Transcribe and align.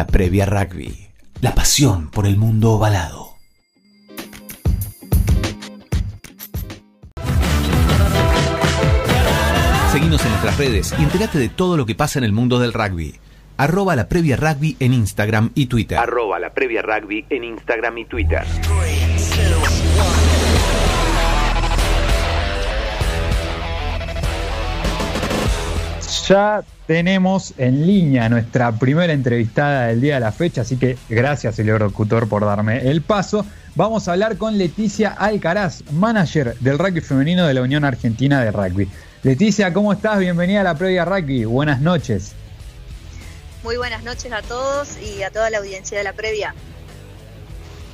La 0.00 0.06
previa 0.06 0.46
rugby. 0.46 1.08
La 1.42 1.54
pasión 1.54 2.10
por 2.10 2.24
el 2.24 2.38
mundo 2.38 2.70
ovalado. 2.70 3.34
Seguimos 9.92 10.24
en 10.24 10.30
nuestras 10.30 10.56
redes 10.56 10.94
y 10.98 11.02
entérate 11.02 11.38
de 11.38 11.50
todo 11.50 11.76
lo 11.76 11.84
que 11.84 11.94
pasa 11.94 12.18
en 12.18 12.24
el 12.24 12.32
mundo 12.32 12.58
del 12.58 12.72
rugby. 12.72 13.16
Arroba 13.58 13.94
la 13.94 14.08
previa 14.08 14.38
rugby 14.38 14.74
en 14.80 14.94
Instagram 14.94 15.50
y 15.54 15.66
Twitter. 15.66 15.98
Arroba 15.98 16.38
la 16.38 16.54
previa 16.54 16.80
rugby 16.80 17.26
en 17.28 17.44
Instagram 17.44 17.98
y 17.98 18.06
Twitter. 18.06 18.44
Ya 26.30 26.62
tenemos 26.86 27.54
en 27.58 27.88
línea 27.88 28.28
nuestra 28.28 28.70
primera 28.70 29.12
entrevistada 29.12 29.88
del 29.88 30.00
día 30.00 30.14
de 30.14 30.20
la 30.20 30.30
fecha, 30.30 30.60
así 30.60 30.76
que 30.76 30.96
gracias, 31.08 31.56
señor 31.56 31.80
locutor, 31.80 32.28
por 32.28 32.44
darme 32.44 32.88
el 32.88 33.02
paso. 33.02 33.44
Vamos 33.74 34.06
a 34.06 34.12
hablar 34.12 34.36
con 34.36 34.56
Leticia 34.56 35.08
Alcaraz, 35.08 35.82
manager 35.90 36.56
del 36.60 36.78
rugby 36.78 37.00
femenino 37.00 37.48
de 37.48 37.54
la 37.54 37.62
Unión 37.62 37.84
Argentina 37.84 38.44
de 38.44 38.52
Rugby. 38.52 38.88
Leticia, 39.24 39.72
¿cómo 39.72 39.92
estás? 39.92 40.20
Bienvenida 40.20 40.60
a 40.60 40.62
la 40.62 40.76
previa 40.76 41.04
rugby. 41.04 41.46
Buenas 41.46 41.80
noches. 41.80 42.32
Muy 43.64 43.76
buenas 43.76 44.04
noches 44.04 44.32
a 44.32 44.42
todos 44.42 44.98
y 45.02 45.24
a 45.24 45.32
toda 45.32 45.50
la 45.50 45.58
audiencia 45.58 45.98
de 45.98 46.04
la 46.04 46.12
previa. 46.12 46.54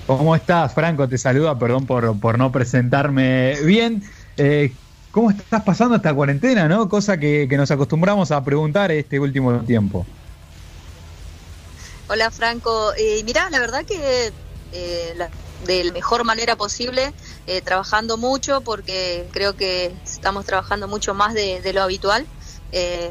¿Cómo 0.07 0.37
estás, 0.37 0.75
Franco? 0.75 1.09
Te 1.09 1.17
saluda, 1.17 1.59
perdón 1.59 1.87
por, 1.87 2.21
por 2.21 2.37
no 2.37 2.53
presentarme 2.53 3.55
bien. 3.65 4.03
Eh, 4.37 4.75
¿Cómo 5.17 5.31
estás 5.31 5.63
pasando 5.63 5.97
esta 5.97 6.13
cuarentena, 6.13 6.69
no? 6.69 6.91
Cosa 6.91 7.17
que, 7.17 7.49
nos 7.53 7.71
acostumbramos 7.71 8.31
a 8.33 8.45
preguntar 8.45 8.93
este 8.93 9.19
último 9.19 9.61
tiempo. 9.61 10.05
Hola, 12.11 12.31
Franco. 12.31 12.93
Eh, 12.99 13.23
mirá, 13.25 13.49
la 13.49 13.59
verdad 13.59 13.87
que 13.87 14.31
eh, 14.73 15.29
de 15.65 15.85
la 15.85 15.93
mejor 15.93 16.25
manera 16.25 16.55
posible, 16.57 17.15
eh, 17.47 17.63
trabajando 17.63 18.19
mucho, 18.19 18.61
porque 18.61 19.27
creo 19.33 19.57
que 19.57 19.91
estamos 20.05 20.45
trabajando 20.45 20.87
mucho 20.87 21.15
más 21.15 21.33
de, 21.33 21.63
lo 21.73 21.81
habitual. 21.81 22.27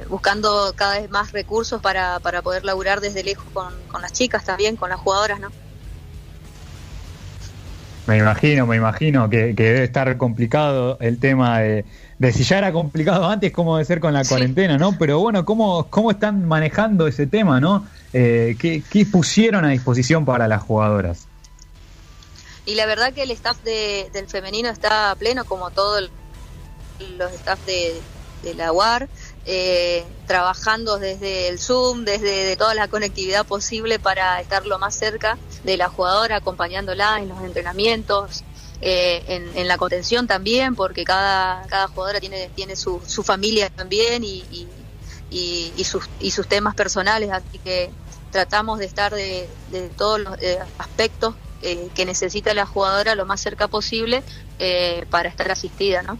buscando 0.07 0.73
cada 0.75 0.99
vez 0.99 1.09
más 1.09 1.31
recursos 1.31 1.81
para, 1.81 2.19
para 2.19 2.43
poder 2.43 2.65
laburar 2.65 3.01
desde 3.01 3.23
lejos 3.23 3.47
con, 3.51 3.73
con 3.87 4.03
las 4.03 4.13
chicas 4.13 4.45
también, 4.45 4.75
con 4.75 4.91
las 4.91 4.99
jugadoras, 4.99 5.39
¿no? 5.39 5.49
Me 8.07 8.17
imagino, 8.17 8.67
me 8.67 8.75
imagino 8.75 9.29
que, 9.29 9.53
debe 9.53 9.83
estar 9.83 10.15
complicado 10.17 10.97
el 11.01 11.19
tema 11.19 11.59
de, 11.59 11.85
si 12.31 12.43
ya 12.43 12.59
era 12.59 12.71
complicado 12.71 13.25
antes, 13.27 13.51
cómo 13.51 13.77
debe 13.77 13.85
ser 13.85 13.99
con 13.99 14.13
la 14.13 14.23
cuarentena, 14.23 14.77
¿no? 14.77 14.95
Pero 14.97 15.19
bueno, 15.19 15.43
¿cómo, 15.43 15.87
cómo 15.89 16.11
están 16.11 16.47
manejando 16.47 17.07
ese 17.07 17.25
tema, 17.25 17.59
¿no? 17.59 17.87
Eh, 18.13 18.55
¿qué, 18.59 19.05
pusieron 19.11 19.65
a 19.65 19.69
disposición 19.69 20.23
para 20.23 20.47
las 20.47 20.61
jugadoras? 20.61 21.27
Y 22.67 22.75
la 22.75 22.85
verdad 22.85 23.11
que 23.11 23.23
el 23.23 23.31
staff 23.31 23.57
del 23.63 24.27
femenino 24.27 24.69
está 24.69 25.15
pleno, 25.17 25.45
como 25.45 25.71
todos 25.71 26.11
los 27.17 27.33
staff 27.33 27.59
de, 27.65 27.99
de 28.43 28.53
la 28.53 28.71
UAR. 28.71 29.09
Eh, 29.47 30.03
trabajando 30.25 30.97
desde 30.97 31.49
el 31.49 31.59
Zoom, 31.59 32.03
desde 32.03 32.55
toda 32.57 32.73
la 32.73 32.87
conectividad 32.87 33.45
posible 33.45 33.99
para 33.99 34.41
estar 34.41 34.65
lo 34.65 34.79
más 34.79 34.95
cerca 34.95 35.37
de 35.63 35.77
la 35.77 35.87
jugadora, 35.87 36.37
acompañándola 36.37 37.19
en 37.19 37.29
los 37.29 37.39
entrenamientos, 37.43 38.43
eh, 38.81 39.23
en, 39.27 39.67
la 39.67 39.77
contención 39.77 40.25
también, 40.25 40.73
porque 40.73 41.03
cada, 41.03 41.61
cada 41.67 41.87
jugadora 41.89 42.19
tiene, 42.19 42.49
tiene 42.55 42.75
su, 42.75 42.99
su 43.05 43.21
familia 43.21 43.69
también 43.69 44.23
y, 44.23 44.67
y, 45.29 45.83
sus, 45.83 46.09
y 46.19 46.31
sus 46.31 46.47
temas 46.47 46.73
personales, 46.73 47.29
así 47.29 47.59
que 47.59 47.91
tratamos 48.31 48.79
de 48.79 48.85
estar 48.85 49.13
de, 49.13 49.47
todos 49.95 50.19
los 50.21 50.41
eh, 50.41 50.57
aspectos 50.79 51.35
que 51.61 52.05
necesita 52.05 52.53
la 52.53 52.65
jugadora 52.65 53.15
lo 53.15 53.25
más 53.25 53.41
cerca 53.41 53.67
posible 53.67 54.23
para 55.09 55.29
estar 55.29 55.51
asistida, 55.51 56.03
¿no? 56.03 56.17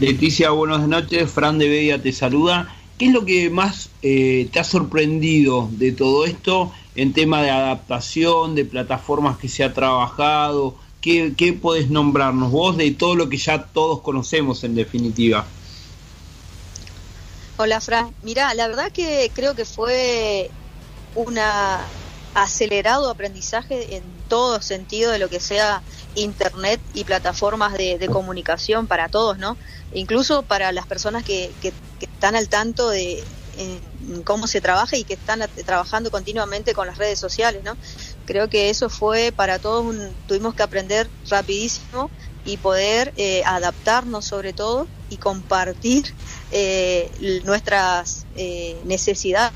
Leticia, 0.00 0.48
buenas 0.50 0.88
noches. 0.88 1.30
Fran 1.30 1.58
de 1.58 1.68
Bedia 1.68 2.00
te 2.00 2.10
saluda. 2.12 2.74
¿Qué 2.96 3.08
es 3.08 3.12
lo 3.12 3.26
que 3.26 3.50
más 3.50 3.90
eh, 4.00 4.48
te 4.50 4.58
ha 4.58 4.64
sorprendido 4.64 5.68
de 5.72 5.92
todo 5.92 6.24
esto 6.24 6.72
en 6.94 7.12
tema 7.12 7.42
de 7.42 7.50
adaptación, 7.50 8.54
de 8.54 8.64
plataformas 8.64 9.36
que 9.36 9.50
se 9.50 9.62
ha 9.62 9.74
trabajado? 9.74 10.74
¿Qué, 11.02 11.34
qué 11.36 11.52
podés 11.52 11.90
nombrarnos 11.90 12.50
vos 12.50 12.78
de 12.78 12.90
todo 12.92 13.14
lo 13.14 13.28
que 13.28 13.36
ya 13.36 13.62
todos 13.62 14.00
conocemos 14.00 14.64
en 14.64 14.74
definitiva? 14.74 15.46
Hola 17.58 17.78
Fran, 17.82 18.14
mira, 18.22 18.54
la 18.54 18.68
verdad 18.68 18.90
que 18.90 19.30
creo 19.34 19.54
que 19.54 19.66
fue 19.66 20.50
un 21.14 21.38
acelerado 22.34 23.10
aprendizaje 23.10 23.96
en 23.96 24.02
todo 24.28 24.62
sentido 24.62 25.10
de 25.10 25.18
lo 25.18 25.28
que 25.28 25.40
sea 25.40 25.82
internet 26.14 26.80
y 26.94 27.04
plataformas 27.04 27.74
de, 27.74 28.08
comunicación 28.10 28.86
para 28.86 29.08
todos, 29.08 29.38
¿no? 29.38 29.56
Incluso 29.92 30.46
para 30.46 30.72
las 30.72 30.86
personas 30.86 31.24
que, 31.24 31.56
están 32.00 32.36
al 32.36 32.48
tanto 32.48 32.88
de 32.88 33.26
cómo 34.24 34.46
se 34.46 34.60
trabaja 34.60 34.96
y 34.96 35.04
que 35.04 35.14
están 35.14 35.40
trabajando 35.66 36.10
continuamente 36.10 36.72
con 36.72 36.86
las 36.86 36.98
redes 36.98 37.18
sociales, 37.18 37.62
¿no? 37.64 37.78
Creo 38.24 38.48
que 38.48 38.70
eso 38.70 38.88
fue 38.88 39.32
para 39.32 39.58
todos, 39.58 39.94
tuvimos 40.26 40.54
que 40.54 40.62
aprender 40.62 41.12
rapidísimo 41.28 42.12
y 42.44 42.58
poder 42.58 43.12
eh, 43.16 43.42
adaptarnos 43.44 44.26
sobre 44.26 44.54
todo 44.54 44.90
y 45.08 45.18
compartir 45.18 46.04
eh, 46.50 47.10
nuestras 47.44 48.28
eh, 48.34 48.82
necesidades, 48.84 49.52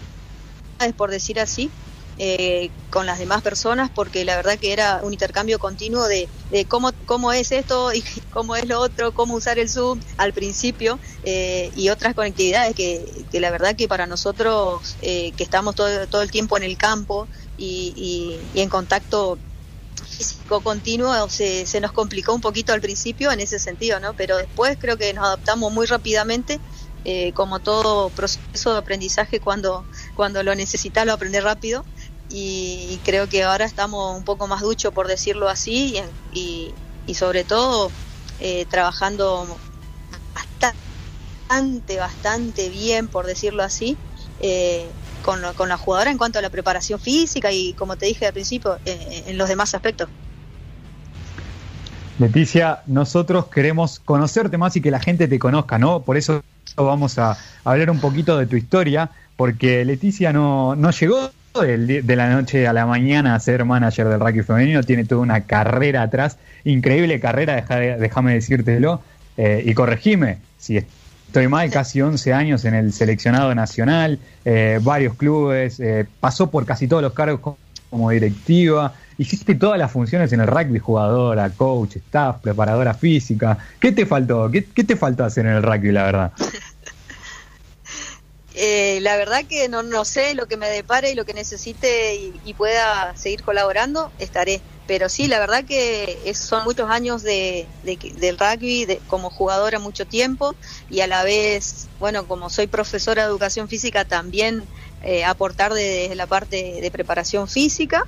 por 0.97 1.11
decir 1.11 1.41
así, 1.41 1.72
eh, 2.16 2.70
con 2.91 3.06
las 3.06 3.19
demás 3.19 3.42
personas 3.42 3.91
porque 3.92 4.25
la 4.25 4.36
verdad 4.36 4.56
que 4.56 4.72
era 4.72 5.00
un 5.02 5.12
intercambio 5.12 5.58
continuo 5.58 6.06
de, 6.06 6.28
cómo, 6.69 6.92
cómo 7.06 7.32
es 7.32 7.50
esto 7.50 7.92
y 7.92 8.04
cómo 8.30 8.54
es 8.54 8.69
lo 8.69 8.78
otro, 8.78 9.12
cómo 9.12 9.34
usar 9.34 9.58
el 9.58 9.69
Zoom 9.69 10.00
al 10.16 10.32
principio 10.32 11.00
eh, 11.24 11.72
y 11.74 11.88
otras 11.88 12.14
conectividades 12.14 12.76
que, 12.76 13.04
la 13.32 13.50
verdad 13.50 13.74
que 13.74 13.88
para 13.88 14.06
nosotros 14.06 14.94
eh, 15.03 15.32
que 15.36 15.42
estamos 15.42 15.74
todo, 15.74 16.06
todo 16.06 16.22
el 16.22 16.30
tiempo 16.30 16.56
en 16.56 16.62
el 16.62 16.76
campo 16.76 17.26
y, 17.58 18.38
en 18.54 18.69
contacto 18.69 19.36
físico 20.08 20.60
continuo 20.60 21.28
se, 21.28 21.66
se 21.66 21.80
nos 21.80 21.91
complicó 21.91 22.32
un 22.32 22.41
poquito 22.41 22.72
al 22.72 22.80
principio 22.80 23.32
en 23.32 23.41
ese 23.41 23.58
sentido, 23.58 23.98
¿no? 23.98 24.14
Pero 24.14 24.36
después 24.36 24.78
creo 24.80 24.97
que 24.97 25.12
nos 25.14 25.24
adaptamos 25.24 25.72
muy 25.72 25.86
rápidamente 25.86 26.60
como 27.34 27.58
todo 27.58 28.08
proceso 28.08 28.72
de 28.72 28.78
aprendizaje 28.78 29.38
cuando, 29.38 29.84
cuando 30.16 30.42
lo 30.42 30.54
necesitas 30.54 31.04
lo 31.04 31.12
aprendes 31.12 31.44
rápido 31.44 31.84
y 32.30 32.98
creo 33.04 33.28
que 33.28 33.42
ahora 33.42 33.64
estamos 33.64 34.16
un 34.16 34.24
poco 34.24 34.46
más 34.46 34.62
ducho, 34.62 34.92
por 34.92 35.08
decirlo 35.08 35.48
así, 35.48 35.96
y, 36.32 36.72
sobre 37.14 37.44
todo 37.44 37.90
eh, 38.40 38.66
trabajando 38.68 39.46
bastante, 40.34 41.98
bastante 41.98 42.68
bien, 42.70 43.08
por 43.08 43.26
decirlo 43.26 43.62
así, 43.62 43.96
eh, 44.40 44.86
con, 45.22 45.40
con, 45.54 45.68
la 45.68 45.76
jugadora 45.76 46.10
en 46.10 46.18
cuanto 46.18 46.38
a 46.38 46.42
la 46.42 46.50
preparación 46.50 46.98
física 46.98 47.52
y, 47.52 47.72
como 47.74 47.96
te 47.96 48.06
dije 48.06 48.26
al 48.26 48.32
principio, 48.32 48.78
eh, 48.84 49.24
en 49.26 49.38
los 49.38 49.48
demás 49.48 49.74
aspectos. 49.74 50.08
Leticia, 52.18 52.82
nosotros 52.86 53.46
queremos 53.46 53.98
conocerte 53.98 54.56
más 54.56 54.76
y 54.76 54.80
que 54.80 54.91
la 54.91 55.00
gente 55.00 55.26
te 55.26 55.38
conozca, 55.38 55.78
¿no? 55.78 56.02
Por 56.02 56.16
eso 56.16 56.42
vamos 56.76 57.18
a 57.18 57.36
hablar 57.64 57.91
un 57.91 58.00
poquito 58.00 58.38
de 58.38 58.46
tu 58.46 58.56
historia, 58.56 59.10
porque 59.36 59.84
Leticia 59.84 60.32
no, 60.32 60.76
no 60.76 60.91
llegó 60.92 61.30
de, 61.62 62.16
la 62.16 62.31
noche 62.31 62.66
a 62.66 62.72
la 62.72 62.84
mañana 62.84 63.34
a 63.34 63.41
ser 63.41 63.65
manager 63.65 64.09
del 64.09 64.20
rugby 64.20 64.42
femenino, 64.42 64.82
tiene 64.82 65.04
toda 65.04 65.20
una 65.20 65.42
carrera 65.42 66.03
atrás, 66.03 66.37
increíble 66.65 67.20
carrera, 67.20 67.65
déjame 67.98 68.34
decírtelo, 68.34 69.03
eh, 69.37 69.62
y 69.65 69.75
corregime 69.75 70.38
si 70.59 70.78
estoy 71.27 71.47
mal, 71.48 71.71
casi 71.71 72.01
11 72.01 72.33
años 72.33 72.65
en 72.65 72.74
el 72.74 72.92
seleccionado 72.92 73.54
nacional, 73.54 74.18
eh, 74.45 74.80
varios 74.83 75.15
clubes, 75.15 75.78
eh, 75.78 76.06
pasó 76.21 76.51
por 76.51 76.65
casi 76.65 76.89
todos 76.89 77.03
los 77.03 77.12
cargos 77.12 77.56
como 77.91 78.10
directiva, 78.10 78.95
hiciste 79.18 79.54
todas 79.54 79.78
las 79.78 79.92
funciones 79.92 80.33
en 80.33 80.41
el 80.41 80.47
rugby, 80.47 80.78
jugadora, 80.78 81.51
coach, 81.51 81.97
staff, 81.97 82.39
preparadora 82.41 82.95
física. 82.95 83.59
¿Qué 83.78 83.92
te 83.92 84.06
faltó? 84.06 84.51
¿Qué, 84.51 84.65
qué 84.65 84.83
te 84.83 84.97
faltó 84.97 85.24
hacer 85.24 85.47
en 85.47 85.53
el 85.53 85.62
rugby, 85.62 85.92
la 85.92 86.04
verdad? 86.04 86.33
Eh, 88.56 89.01
la 89.01 89.16
verdad 89.16 89.45
que 89.48 89.68
no, 89.68 89.83
no 89.83 90.04
sé 90.04 90.34
lo 90.34 90.47
que 90.47 90.56
me 90.56 90.68
depare 90.68 91.10
y 91.10 91.15
lo 91.16 91.24
que 91.24 91.34
necesite 91.34 92.15
y, 92.15 92.54
pueda 92.54 93.16
seguir 93.16 93.42
colaborando, 93.42 94.12
estaré. 94.18 94.62
Pero 94.86 95.09
sí, 95.09 95.27
la 95.27 95.41
verdad 95.41 95.65
que 95.65 96.33
son 96.34 96.62
muchos 96.65 96.89
años 96.89 97.22
de, 97.22 97.66
del 97.83 98.39
rugby 98.39 98.84
de, 98.84 99.01
como 99.09 99.30
jugadora 99.30 99.78
mucho 99.80 100.06
tiempo 100.06 100.54
y 100.89 101.01
a 101.01 101.06
la 101.06 101.24
vez, 101.24 101.89
bueno, 101.98 102.28
como 102.28 102.48
soy 102.48 102.68
profesora 102.68 103.22
de 103.22 103.28
educación 103.28 103.68
física, 103.68 104.04
también 104.04 104.68
eh, 105.03 105.24
aportar 105.24 105.72
desde 105.72 106.15
la 106.15 106.27
parte 106.27 106.78
de 106.80 106.91
preparación 106.92 107.48
física 107.48 108.03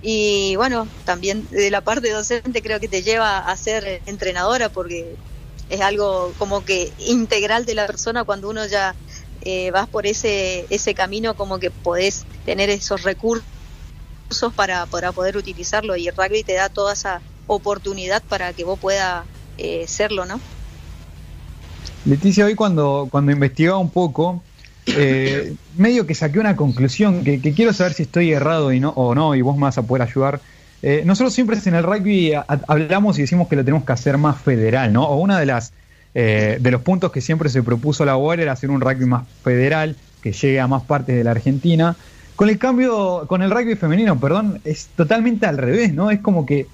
y 0.00 0.56
bueno, 0.56 0.88
también 1.04 1.46
de 1.50 1.70
la 1.70 1.82
parte 1.82 2.10
docente 2.10 2.62
creo 2.62 2.80
que 2.80 2.88
te 2.88 3.02
lleva 3.02 3.38
a 3.38 3.56
ser 3.56 4.02
entrenadora 4.06 4.68
porque 4.68 5.14
es 5.68 5.80
algo 5.80 6.34
como 6.38 6.64
que 6.64 6.92
integral 6.98 7.64
de 7.64 7.74
la 7.74 7.86
persona 7.86 8.24
cuando 8.24 8.48
uno 8.48 8.66
ya 8.66 8.96
eh, 9.44 9.70
vas 9.70 9.88
por 9.88 10.06
ese, 10.06 10.66
ese 10.70 10.94
camino 10.94 11.34
como 11.34 11.58
que 11.58 11.70
podés 11.70 12.24
tener 12.44 12.70
esos 12.70 13.02
recursos 13.02 13.44
para, 14.54 14.86
para 14.86 15.12
poder 15.12 15.36
utilizarlo 15.36 15.96
y 15.96 16.08
el 16.08 16.16
rugby 16.16 16.42
te 16.42 16.54
da 16.54 16.68
toda 16.68 16.92
esa 16.92 17.20
oportunidad 17.46 18.22
para 18.22 18.52
que 18.52 18.64
vos 18.64 18.78
puedas 18.78 19.24
eh, 19.58 19.84
serlo, 19.86 20.24
¿no? 20.24 20.40
Leticia, 22.04 22.46
hoy 22.46 22.54
cuando, 22.54 23.08
cuando 23.10 23.30
investigaba 23.30 23.78
un 23.78 23.90
poco, 23.90 24.42
eh, 24.86 25.54
medio 25.76 26.06
que 26.06 26.14
saqué 26.14 26.38
una 26.38 26.56
conclusión 26.56 27.22
que, 27.22 27.40
quiero 27.40 27.72
saber 27.72 27.92
si 27.92 28.04
estoy 28.04 28.32
errado 28.32 28.72
y 28.72 28.80
no, 28.80 28.90
o 28.90 29.14
no, 29.14 29.34
y 29.34 29.42
vos 29.42 29.56
me 29.56 29.62
vas 29.62 29.78
a 29.78 29.82
poder 29.82 30.02
ayudar. 30.02 30.40
Eh, 30.82 31.02
nosotros 31.04 31.32
siempre 31.32 31.56
en 31.64 31.74
el 31.74 31.84
rugby 31.84 32.32
hablamos 32.66 33.18
y 33.18 33.22
decimos 33.22 33.46
que 33.46 33.54
lo 33.54 33.64
tenemos 33.64 33.84
que 33.84 33.92
hacer 33.92 34.18
más 34.18 34.40
federal, 34.40 34.92
¿no? 34.92 35.04
O 35.04 35.16
una 35.18 35.38
de 35.38 35.46
las 35.46 35.72
eh, 36.14 36.58
de 36.60 36.70
los 36.70 36.82
puntos 36.82 37.10
que 37.12 37.20
siempre 37.20 37.48
se 37.48 37.62
propuso 37.62 38.04
la 38.04 38.16
UAR 38.16 38.40
era 38.40 38.52
hacer 38.52 38.70
un 38.70 38.80
rugby 38.80 39.06
más 39.06 39.26
federal, 39.42 39.96
que 40.22 40.32
llegue 40.32 40.60
a 40.60 40.66
más 40.66 40.82
partes 40.82 41.16
de 41.16 41.24
la 41.24 41.32
Argentina. 41.32 41.96
Con 42.36 42.48
el 42.48 42.58
cambio, 42.58 43.24
con 43.28 43.42
el 43.42 43.50
rugby 43.50 43.74
femenino, 43.76 44.18
perdón, 44.18 44.60
es 44.64 44.88
totalmente 44.96 45.46
al 45.46 45.58
revés, 45.58 45.92
¿no? 45.92 46.10
Es 46.10 46.20
como 46.20 46.46
que 46.46 46.66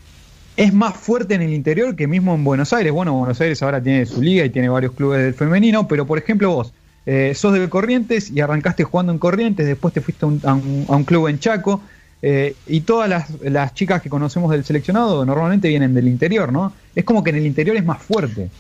es 0.56 0.73
más 0.75 0.96
fuerte 0.96 1.35
en 1.35 1.43
el 1.43 1.52
interior 1.52 1.94
que 1.94 2.06
mismo 2.06 2.35
en 2.35 2.44
Buenos 2.44 2.73
Aires. 2.73 2.93
Bueno, 2.93 3.12
Buenos 3.14 3.40
Aires 3.40 3.62
ahora 3.62 3.81
tiene 3.82 4.06
su 4.06 4.20
liga 4.20 4.44
y 4.44 4.50
tiene 4.50 4.69
varios 4.69 4.93
clubes 4.93 5.23
del 5.23 5.35
femenino, 5.35 5.87
pero 5.87 6.06
por 6.06 6.19
ejemplo 6.19 6.50
vos, 6.50 6.73
eh, 7.06 7.32
sos 7.35 7.52
de 7.52 7.69
Corrientes 7.69 8.31
y 8.31 8.40
arrancaste 8.40 8.85
jugando 8.85 9.12
en 9.12 9.19
Corrientes, 9.19 9.67
después 9.67 9.94
te 9.94 10.00
fuiste 10.00 10.26
a 10.26 10.55
un 10.55 11.05
club 11.05 11.29
en 11.29 11.38
Chaco, 11.38 11.81
eh, 12.20 12.56
y 12.67 12.81
todas 12.81 13.08
las, 13.08 13.31
las, 13.43 13.75
chicas 13.75 14.02
que 14.02 14.11
conocemos 14.11 14.50
del 14.50 14.64
seleccionado 14.64 15.25
normalmente 15.25 15.69
vienen 15.69 15.94
del 15.94 16.08
interior, 16.08 16.52
¿no? 16.52 16.73
Es 16.94 17.05
como 17.05 17.23
que 17.23 17.31
en 17.31 17.37
el 17.37 17.46
interior 17.46 17.76
es 17.76 17.85
más 17.85 18.02
fuerte. 18.02 18.50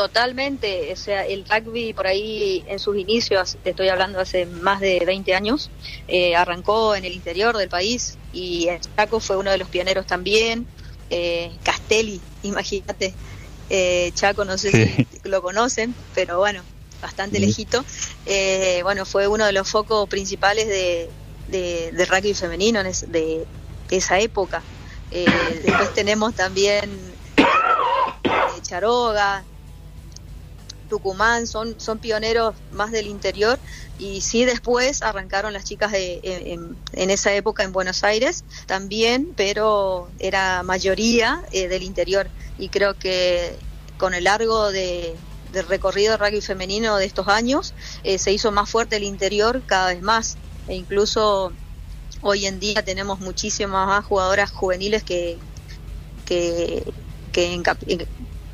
Totalmente, 0.00 0.90
o 0.94 0.96
sea, 0.96 1.26
el 1.26 1.44
rugby 1.44 1.92
por 1.92 2.06
ahí 2.06 2.64
en 2.66 2.78
sus 2.78 2.96
inicios, 2.96 3.58
te 3.62 3.68
estoy 3.68 3.90
hablando 3.90 4.18
hace 4.18 4.46
más 4.46 4.80
de 4.80 4.98
20 5.04 5.34
años, 5.34 5.70
eh, 6.08 6.34
arrancó 6.34 6.94
en 6.94 7.04
el 7.04 7.12
interior 7.12 7.54
del 7.54 7.68
país 7.68 8.16
y 8.32 8.66
Chaco 8.96 9.20
fue 9.20 9.36
uno 9.36 9.50
de 9.50 9.58
los 9.58 9.68
pioneros 9.68 10.06
también. 10.06 10.66
Eh, 11.10 11.50
Castelli, 11.62 12.18
imagínate, 12.40 13.14
eh, 13.68 14.10
Chaco, 14.14 14.46
no 14.46 14.56
sé 14.56 14.70
sí. 14.70 15.06
si 15.22 15.28
lo 15.28 15.42
conocen, 15.42 15.94
pero 16.14 16.38
bueno, 16.38 16.64
bastante 17.02 17.38
sí. 17.38 17.44
lejito. 17.44 17.84
Eh, 18.24 18.80
bueno, 18.82 19.04
fue 19.04 19.28
uno 19.28 19.44
de 19.44 19.52
los 19.52 19.68
focos 19.68 20.08
principales 20.08 20.66
de, 20.66 21.10
de, 21.48 21.92
de 21.92 22.06
rugby 22.06 22.32
femenino 22.32 22.82
de, 22.82 22.96
de, 23.06 23.46
esa 23.90 24.18
época. 24.18 24.64
Eh, 25.10 25.26
después 25.62 25.92
tenemos 25.92 26.34
también 26.34 26.88
Charoga, 28.62 29.44
Tucumán, 30.90 31.46
son, 31.46 31.80
son 31.80 31.98
pioneros 31.98 32.54
más 32.72 32.90
del 32.90 33.06
interior 33.06 33.58
y 33.98 34.20
sí 34.20 34.44
después 34.44 35.00
arrancaron 35.00 35.54
las 35.54 35.64
chicas 35.64 35.92
de, 35.92 36.20
en, 36.22 37.10
esa 37.10 37.32
época 37.32 37.62
en 37.62 37.72
Buenos 37.72 38.04
Aires 38.04 38.44
también, 38.66 39.32
pero 39.34 40.10
era 40.18 40.62
mayoría 40.62 41.42
eh, 41.52 41.68
del 41.68 41.82
interior. 41.82 42.28
Y 42.58 42.68
creo 42.68 42.98
que 42.98 43.56
con 43.96 44.12
el 44.12 44.24
largo 44.24 44.70
de, 44.70 45.16
del 45.52 45.66
recorrido 45.66 46.12
de 46.12 46.16
rugby 46.18 46.40
femenino 46.40 46.96
de 46.96 47.06
estos 47.06 47.28
años 47.28 47.74
eh, 48.04 48.18
se 48.18 48.32
hizo 48.32 48.52
más 48.52 48.68
fuerte 48.68 48.96
el 48.96 49.04
interior 49.04 49.62
cada 49.64 49.88
vez 49.88 50.02
más. 50.02 50.36
E 50.68 50.74
incluso 50.74 51.52
hoy 52.20 52.46
en 52.46 52.60
día 52.60 52.84
tenemos 52.84 53.20
muchísimas 53.20 53.86
más 53.86 54.04
jugadoras 54.04 54.50
juveniles 54.50 55.02
que, 55.02 55.38
que, 56.26 56.84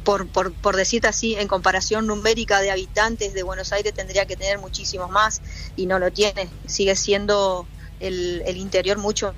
por, 0.06 0.28
por, 0.28 0.52
por 0.52 0.76
decirte 0.76 1.08
así, 1.08 1.34
en 1.34 1.48
comparación 1.48 2.06
numérica 2.06 2.60
de 2.60 2.70
habitantes 2.70 3.34
de 3.34 3.42
Buenos 3.42 3.72
Aires 3.72 3.92
tendría 3.92 4.24
que 4.24 4.36
tener 4.36 4.60
muchísimos 4.60 5.10
más 5.10 5.42
y 5.74 5.86
no 5.86 5.98
lo 5.98 6.12
tiene. 6.12 6.48
Sigue 6.66 6.94
siendo 6.94 7.66
el, 7.98 8.40
el 8.46 8.56
interior 8.56 8.98
mucho 8.98 9.34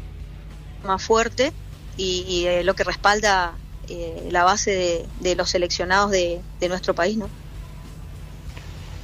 más 0.84 1.02
fuerte 1.02 1.54
y, 1.96 2.44
eh, 2.44 2.62
lo 2.64 2.74
que 2.74 2.84
respalda 2.84 3.56
eh, 3.88 4.28
la 4.30 4.44
base 4.44 4.70
de, 4.70 5.06
de 5.20 5.36
los 5.36 5.48
seleccionados 5.48 6.10
de, 6.10 6.42
de, 6.60 6.68
nuestro 6.68 6.94
país, 6.94 7.16
¿no? 7.16 7.30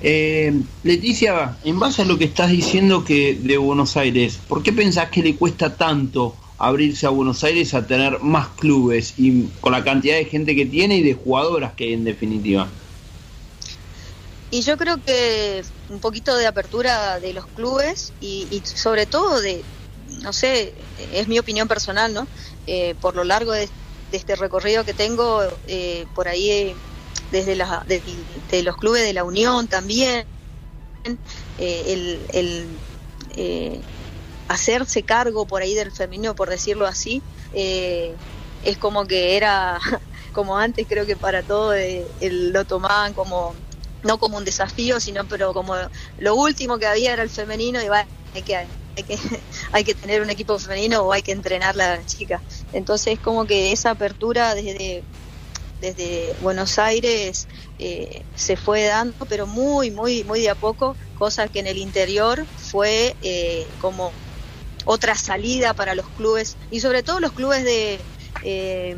Eh, 0.03 0.53
Leticia, 0.83 1.57
en 1.65 1.81
base 1.81 2.03
a 2.03 2.05
lo 2.05 2.19
que 2.19 2.27
estás 2.27 2.51
diciendo 2.51 3.05
que 3.05 3.39
de 3.41 3.57
Buenos 3.57 3.97
Aires, 3.97 4.39
¿por 4.49 4.63
qué 4.63 4.75
pensás 4.75 5.09
que 5.09 5.23
le 5.23 5.35
cuesta 5.35 5.75
tanto 5.75 6.37
abrirse 6.59 7.07
a 7.07 7.11
Buenos 7.11 7.43
Aires 7.45 7.75
a 7.75 7.87
tener 7.87 8.21
más 8.21 8.49
clubes 8.49 9.15
y 9.19 9.45
con 9.61 9.73
la 9.73 9.85
cantidad 9.85 10.17
de 10.17 10.25
gente 10.25 10.55
que 10.55 10.67
tiene 10.67 10.99
y 10.99 11.03
de 11.03 11.15
jugadoras 11.15 11.75
que 11.75 11.85
hay 11.85 11.93
en 11.95 12.05
definitiva? 12.05 12.69
Y 14.51 14.63
yo 14.63 14.77
creo 14.77 15.03
que 15.05 15.65
un 15.89 15.99
poquito 15.99 16.37
de 16.37 16.47
apertura 16.47 17.19
de 17.19 17.33
los 17.33 17.47
clubes 17.47 18.13
y, 18.21 18.63
sobre 18.65 19.07
todo 19.07 19.41
de, 19.41 19.65
no 20.23 20.33
sé, 20.33 20.75
es 20.97 21.27
mi 21.27 21.39
opinión 21.39 21.67
personal, 21.67 22.15
¿no? 22.15 22.29
Eh, 22.67 22.95
por 23.01 23.17
lo 23.17 23.25
largo 23.25 23.53
de, 23.53 23.69
este 24.13 24.37
recorrido 24.37 24.85
que 24.85 24.95
tengo, 24.95 25.43
eh, 25.67 26.07
por 26.15 26.29
ahí 26.29 26.49
eh, 26.51 26.77
desde 27.33 27.57
de, 27.57 28.63
los 28.63 28.77
clubes 28.77 29.03
de 29.03 29.13
la 29.13 29.25
Unión 29.25 29.67
también, 29.67 30.25
eh, 31.59 31.83
el, 31.87 32.27
el 32.33 32.79
eh, 33.37 33.83
hacerse 34.49 35.03
cargo 35.03 35.47
por 35.47 35.63
ahí 35.63 35.75
del 35.75 35.93
femenino, 35.93 36.35
por 36.35 36.51
decirlo 36.51 36.87
así, 36.87 37.23
eh, 37.53 38.15
es 38.65 38.79
como 38.79 39.07
que 39.07 39.37
era, 39.37 39.79
como 40.33 40.59
antes 40.59 40.87
creo 40.89 41.07
que 41.07 41.17
para 41.17 41.43
todo 41.43 41.75
eh, 41.75 42.07
el, 42.21 42.51
lo 42.53 42.65
tomaban 42.65 43.15
como, 43.15 43.55
no 44.03 44.19
como 44.19 44.37
un 44.37 44.45
desafío, 44.45 45.01
sino 45.01 45.27
pero 45.27 45.53
como 45.53 45.75
lo 46.19 46.35
último 46.35 46.79
que 46.79 46.87
había 46.87 47.13
era 47.13 47.23
el 47.23 47.31
femenino 47.31 47.83
y 47.83 47.89
va, 47.89 48.07
hay 48.35 48.43
que, 48.43 48.57
hay 48.57 49.03
que, 49.07 49.19
hay 49.73 49.85
que 49.85 49.95
tener 49.95 50.23
un 50.23 50.31
equipo 50.31 50.59
femenino 50.59 51.03
o 51.03 51.13
hay 51.13 51.23
que 51.23 51.33
entrenar 51.33 51.77
la 51.77 52.05
chica. 52.05 52.43
Entonces 52.73 53.19
como 53.21 53.47
que 53.47 53.73
esa 53.73 53.91
apertura 53.91 54.55
desde, 54.55 55.05
desde 55.81 56.35
Buenos 56.41 56.79
Aires 56.79 57.49
eh, 57.79 58.25
se 58.35 58.57
fue 58.57 58.85
dando, 58.85 59.27
pero 59.29 59.47
muy, 59.47 59.91
muy, 59.91 60.25
muy 60.25 60.41
de 60.41 60.51
a 60.51 60.55
poco, 60.55 60.97
cosa 61.15 61.49
que 61.49 61.61
en 61.61 61.67
el 61.67 61.79
interior 61.79 62.47
fue 62.57 63.17
eh, 63.21 63.67
como 63.79 64.24
otra 64.85 65.15
salida 65.15 65.75
para 65.75 65.95
los 65.95 66.07
clubes 66.11 66.57
y 66.71 66.81
sobre 66.81 67.03
todo 67.03 67.21
los 67.21 67.33
clubes 67.33 67.65
de 67.65 68.01
eh, 68.43 68.97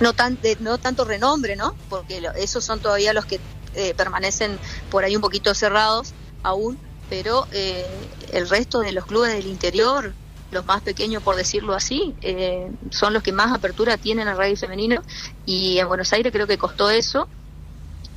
no 0.00 0.12
tan 0.12 0.40
de, 0.40 0.56
no 0.60 0.78
tanto 0.78 1.04
renombre 1.04 1.56
no 1.56 1.74
porque 1.88 2.20
lo, 2.20 2.32
esos 2.32 2.64
son 2.64 2.80
todavía 2.80 3.12
los 3.12 3.24
que 3.24 3.40
eh, 3.74 3.94
permanecen 3.94 4.58
por 4.90 5.04
ahí 5.04 5.16
un 5.16 5.22
poquito 5.22 5.54
cerrados 5.54 6.12
aún 6.42 6.78
pero 7.08 7.46
eh, 7.52 7.86
el 8.32 8.48
resto 8.48 8.80
de 8.80 8.92
los 8.92 9.06
clubes 9.06 9.32
del 9.32 9.46
interior 9.46 10.12
los 10.50 10.64
más 10.66 10.82
pequeños 10.82 11.22
por 11.22 11.36
decirlo 11.36 11.74
así 11.74 12.14
eh, 12.22 12.70
son 12.90 13.12
los 13.12 13.22
que 13.22 13.32
más 13.32 13.52
apertura 13.52 13.96
tienen 13.96 14.28
al 14.28 14.36
rugby 14.36 14.56
femenino 14.56 15.02
y 15.44 15.78
en 15.78 15.88
Buenos 15.88 16.12
Aires 16.12 16.32
creo 16.32 16.46
que 16.46 16.58
costó 16.58 16.90
eso 16.90 17.28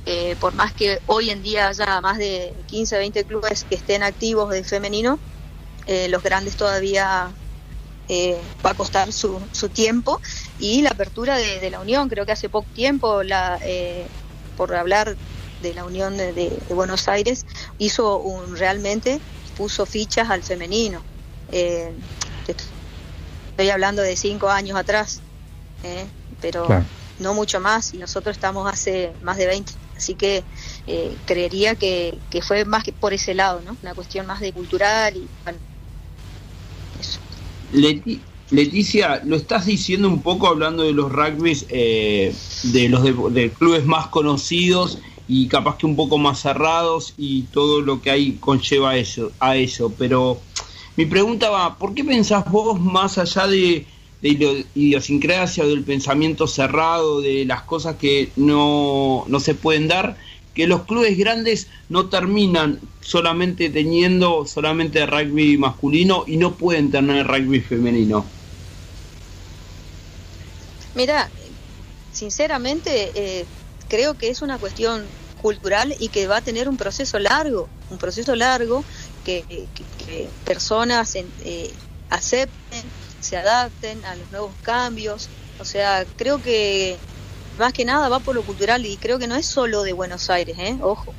eh, 0.06 0.36
por 0.40 0.54
más 0.54 0.72
que 0.72 1.00
hoy 1.06 1.30
en 1.30 1.42
día 1.42 1.68
haya 1.68 2.00
más 2.00 2.18
de 2.18 2.54
15 2.66 2.98
20 2.98 3.24
clubes 3.24 3.64
que 3.64 3.74
estén 3.74 4.02
activos 4.02 4.50
de 4.50 4.64
femenino 4.64 5.18
eh, 5.86 6.08
los 6.08 6.22
grandes 6.22 6.56
todavía 6.56 7.30
eh, 8.08 8.36
va 8.64 8.70
a 8.70 8.74
costar 8.74 9.12
su, 9.12 9.40
su, 9.52 9.68
tiempo 9.68 10.20
y 10.58 10.82
la 10.82 10.90
apertura 10.90 11.36
de, 11.36 11.60
de, 11.60 11.70
la 11.70 11.80
Unión, 11.80 12.08
creo 12.08 12.26
que 12.26 12.32
hace 12.32 12.48
poco 12.48 12.68
tiempo, 12.74 13.22
la, 13.22 13.58
eh, 13.62 14.06
por 14.56 14.74
hablar 14.74 15.16
de 15.62 15.74
la 15.74 15.84
Unión 15.84 16.16
de, 16.16 16.32
de, 16.32 16.50
de, 16.50 16.74
Buenos 16.74 17.06
Aires, 17.08 17.46
hizo 17.78 18.18
un 18.18 18.56
realmente, 18.56 19.20
puso 19.56 19.86
fichas 19.86 20.28
al 20.30 20.42
femenino. 20.42 21.02
Eh, 21.52 21.92
estoy 22.48 23.70
hablando 23.70 24.02
de 24.02 24.16
cinco 24.16 24.48
años 24.48 24.76
atrás, 24.76 25.20
eh, 25.84 26.06
pero 26.40 26.66
claro. 26.66 26.84
no 27.18 27.34
mucho 27.34 27.60
más 27.60 27.92
y 27.94 27.98
nosotros 27.98 28.36
estamos 28.36 28.70
hace 28.72 29.12
más 29.22 29.36
de 29.36 29.46
20. 29.46 29.72
Así 29.96 30.14
que 30.14 30.42
eh, 30.86 31.14
creería 31.26 31.74
que, 31.74 32.18
que, 32.30 32.40
fue 32.40 32.64
más 32.64 32.84
que 32.84 32.92
por 32.92 33.12
ese 33.12 33.34
lado, 33.34 33.60
¿no? 33.64 33.76
Una 33.82 33.94
cuestión 33.94 34.26
más 34.26 34.40
de 34.40 34.52
cultural 34.52 35.14
y 35.14 35.28
bueno, 35.44 35.58
Leti 37.72 38.20
Leticia, 38.50 39.22
lo 39.24 39.36
estás 39.36 39.66
diciendo 39.66 40.08
un 40.08 40.22
poco 40.22 40.48
hablando 40.48 40.82
de 40.82 40.92
los 40.92 41.12
rugbys, 41.12 41.66
eh, 41.68 42.34
de 42.64 42.88
los 42.88 43.04
de, 43.32 43.50
clubes 43.50 43.86
más 43.86 44.08
conocidos 44.08 44.98
y 45.28 45.46
capaz 45.46 45.76
que 45.76 45.86
un 45.86 45.94
poco 45.94 46.18
más 46.18 46.40
cerrados 46.40 47.14
y 47.16 47.42
todo 47.42 47.80
lo 47.80 48.02
que 48.02 48.10
hay 48.10 48.32
conlleva 48.40 48.96
eso, 48.96 49.30
a 49.38 49.56
eso. 49.56 49.94
Pero 49.96 50.40
mi 50.96 51.06
pregunta 51.06 51.48
va, 51.48 51.78
¿por 51.78 51.94
qué 51.94 52.02
pensás 52.02 52.50
vos 52.50 52.80
más 52.80 53.18
allá 53.18 53.46
de, 53.46 53.86
de 54.20 54.66
idiosincrasia 54.74 55.62
o 55.62 55.68
del 55.68 55.84
pensamiento 55.84 56.48
cerrado, 56.48 57.20
de 57.20 57.44
las 57.44 57.62
cosas 57.62 57.96
que 57.96 58.30
no, 58.34 59.24
no 59.28 59.38
se 59.38 59.54
pueden 59.54 59.86
dar? 59.86 60.16
Que 60.54 60.66
los 60.66 60.82
clubes 60.84 61.16
grandes 61.16 61.68
no 61.88 62.08
terminan 62.08 62.80
solamente 63.00 63.70
teniendo 63.70 64.44
solamente 64.46 65.06
rugby 65.06 65.56
masculino 65.56 66.24
y 66.26 66.36
no 66.36 66.56
pueden 66.56 66.90
tener 66.90 67.26
rugby 67.26 67.60
femenino. 67.60 68.24
Mira, 70.94 71.30
sinceramente 72.10 73.12
eh, 73.14 73.46
creo 73.88 74.14
que 74.14 74.28
es 74.28 74.42
una 74.42 74.58
cuestión 74.58 75.08
cultural 75.40 75.94
y 75.98 76.08
que 76.08 76.26
va 76.26 76.38
a 76.38 76.42
tener 76.42 76.68
un 76.68 76.76
proceso 76.76 77.18
largo, 77.18 77.68
un 77.88 77.98
proceso 77.98 78.34
largo 78.36 78.84
que, 79.24 79.68
personas 80.44 81.14
eh, 81.14 81.74
acepten, 82.10 82.92
se 83.20 83.36
adapten 83.36 84.04
a 84.04 84.16
los 84.16 84.30
nuevos 84.30 84.56
cambios. 84.62 85.30
O 85.58 85.64
sea, 85.64 86.06
creo 86.16 86.40
que 86.40 87.00
más 87.60 87.72
que 87.72 87.84
nada 87.84 88.08
va 88.08 88.20
por 88.20 88.34
lo 88.34 88.44
cultural 88.44 88.84
y 88.86 88.98
creo 88.98 89.18
que 89.18 89.28
no 89.28 89.36
es 89.36 89.46
solo 89.46 89.82
de 89.82 89.92
Buenos 89.92 90.30
Aires, 90.30 90.56
¿eh? 90.58 90.78
ojo. 90.80 91.16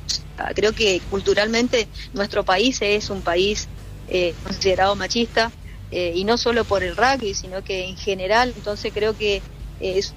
Creo 0.54 0.74
que 0.74 1.00
culturalmente 1.08 1.88
nuestro 2.12 2.44
país 2.44 2.78
es 2.82 3.10
un 3.10 3.22
país 3.22 3.70
eh, 4.06 4.34
considerado 4.42 4.96
machista 4.96 5.54
eh, 5.90 6.12
y 6.14 6.24
no 6.24 6.36
solo 6.36 6.64
por 6.66 6.82
el 6.82 6.96
rugby, 6.96 7.34
sino 7.34 7.62
que 7.62 7.84
en 7.84 7.96
general. 7.96 8.52
Entonces 8.56 8.92
creo 8.92 9.14
que 9.16 9.44
es 9.78 10.16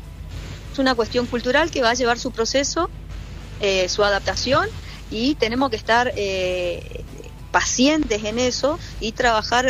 una 0.77 0.95
cuestión 0.95 1.27
cultural 1.27 1.71
que 1.71 1.81
va 1.81 1.91
a 1.91 1.93
llevar 1.93 2.17
su 2.19 2.31
proceso, 2.31 2.91
eh, 3.59 3.87
su 3.87 4.03
adaptación 4.03 4.65
y 5.07 5.35
tenemos 5.35 5.69
que 5.69 5.77
estar 5.77 6.11
pacientes 7.55 8.21
en 8.25 8.37
eso 8.37 8.77
y 8.99 9.13
trabajar, 9.13 9.65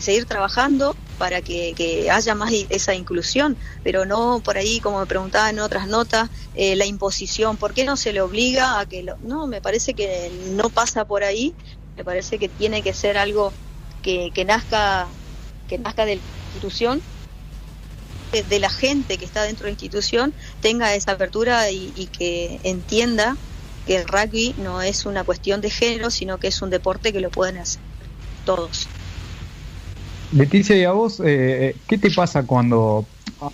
seguir 0.00 0.26
trabajando 0.26 0.96
para 1.16 1.42
que, 1.42 2.08
haya 2.10 2.34
más 2.34 2.50
esa 2.70 2.92
inclusión, 2.92 3.56
pero 3.84 4.04
no 4.04 4.40
por 4.44 4.56
ahí, 4.56 4.80
como 4.80 4.98
me 4.98 5.06
preguntaba 5.06 5.48
en 5.48 5.60
otras 5.60 5.86
notas, 5.86 6.28
eh, 6.56 6.74
la 6.74 6.86
imposición, 6.86 7.56
¿por 7.56 7.72
qué 7.72 7.84
no 7.84 7.96
se 7.96 8.12
le 8.12 8.20
obliga 8.20 8.80
a 8.80 8.86
que 8.86 9.04
lo... 9.04 9.16
No, 9.18 9.46
me 9.46 9.60
parece 9.60 9.94
que 9.94 10.28
no 10.56 10.70
pasa 10.70 11.04
por 11.04 11.22
ahí, 11.22 11.54
me 11.96 12.02
parece 12.02 12.40
que 12.40 12.48
tiene 12.48 12.82
que 12.82 12.94
ser 12.94 13.16
algo 13.16 13.52
que, 14.02 14.32
que 14.34 14.44
nazca 14.44 15.06
que 15.68 15.78
nazca 15.78 16.06
de 16.06 16.16
la 16.16 16.22
institución, 16.48 17.00
de, 18.32 18.58
la 18.58 18.70
gente 18.70 19.18
que 19.18 19.24
está 19.24 19.44
dentro 19.44 19.66
de 19.66 19.70
la 19.70 19.74
institución, 19.74 20.34
tenga 20.60 20.96
esa 20.96 21.12
apertura 21.12 21.70
y 21.70 22.08
que 22.08 22.58
entienda 22.64 23.36
que 23.86 23.96
el 23.96 24.06
rugby 24.06 24.54
no 24.58 24.82
es 24.82 25.06
una 25.06 25.24
cuestión 25.24 25.60
de 25.60 25.70
género, 25.70 26.10
sino 26.10 26.38
que 26.38 26.48
es 26.48 26.62
un 26.62 26.70
deporte 26.70 27.12
que 27.12 27.20
lo 27.20 27.30
pueden 27.30 27.58
hacer 27.58 27.80
todos. 28.44 28.88
Leticia, 30.32 30.76
y 30.76 30.84
a 30.84 30.92
vos, 30.92 31.20
eh, 31.20 31.24
eh, 31.26 31.76
¿qué 31.88 31.98
te 31.98 32.10
pasa 32.10 32.44
cuando... 32.44 33.06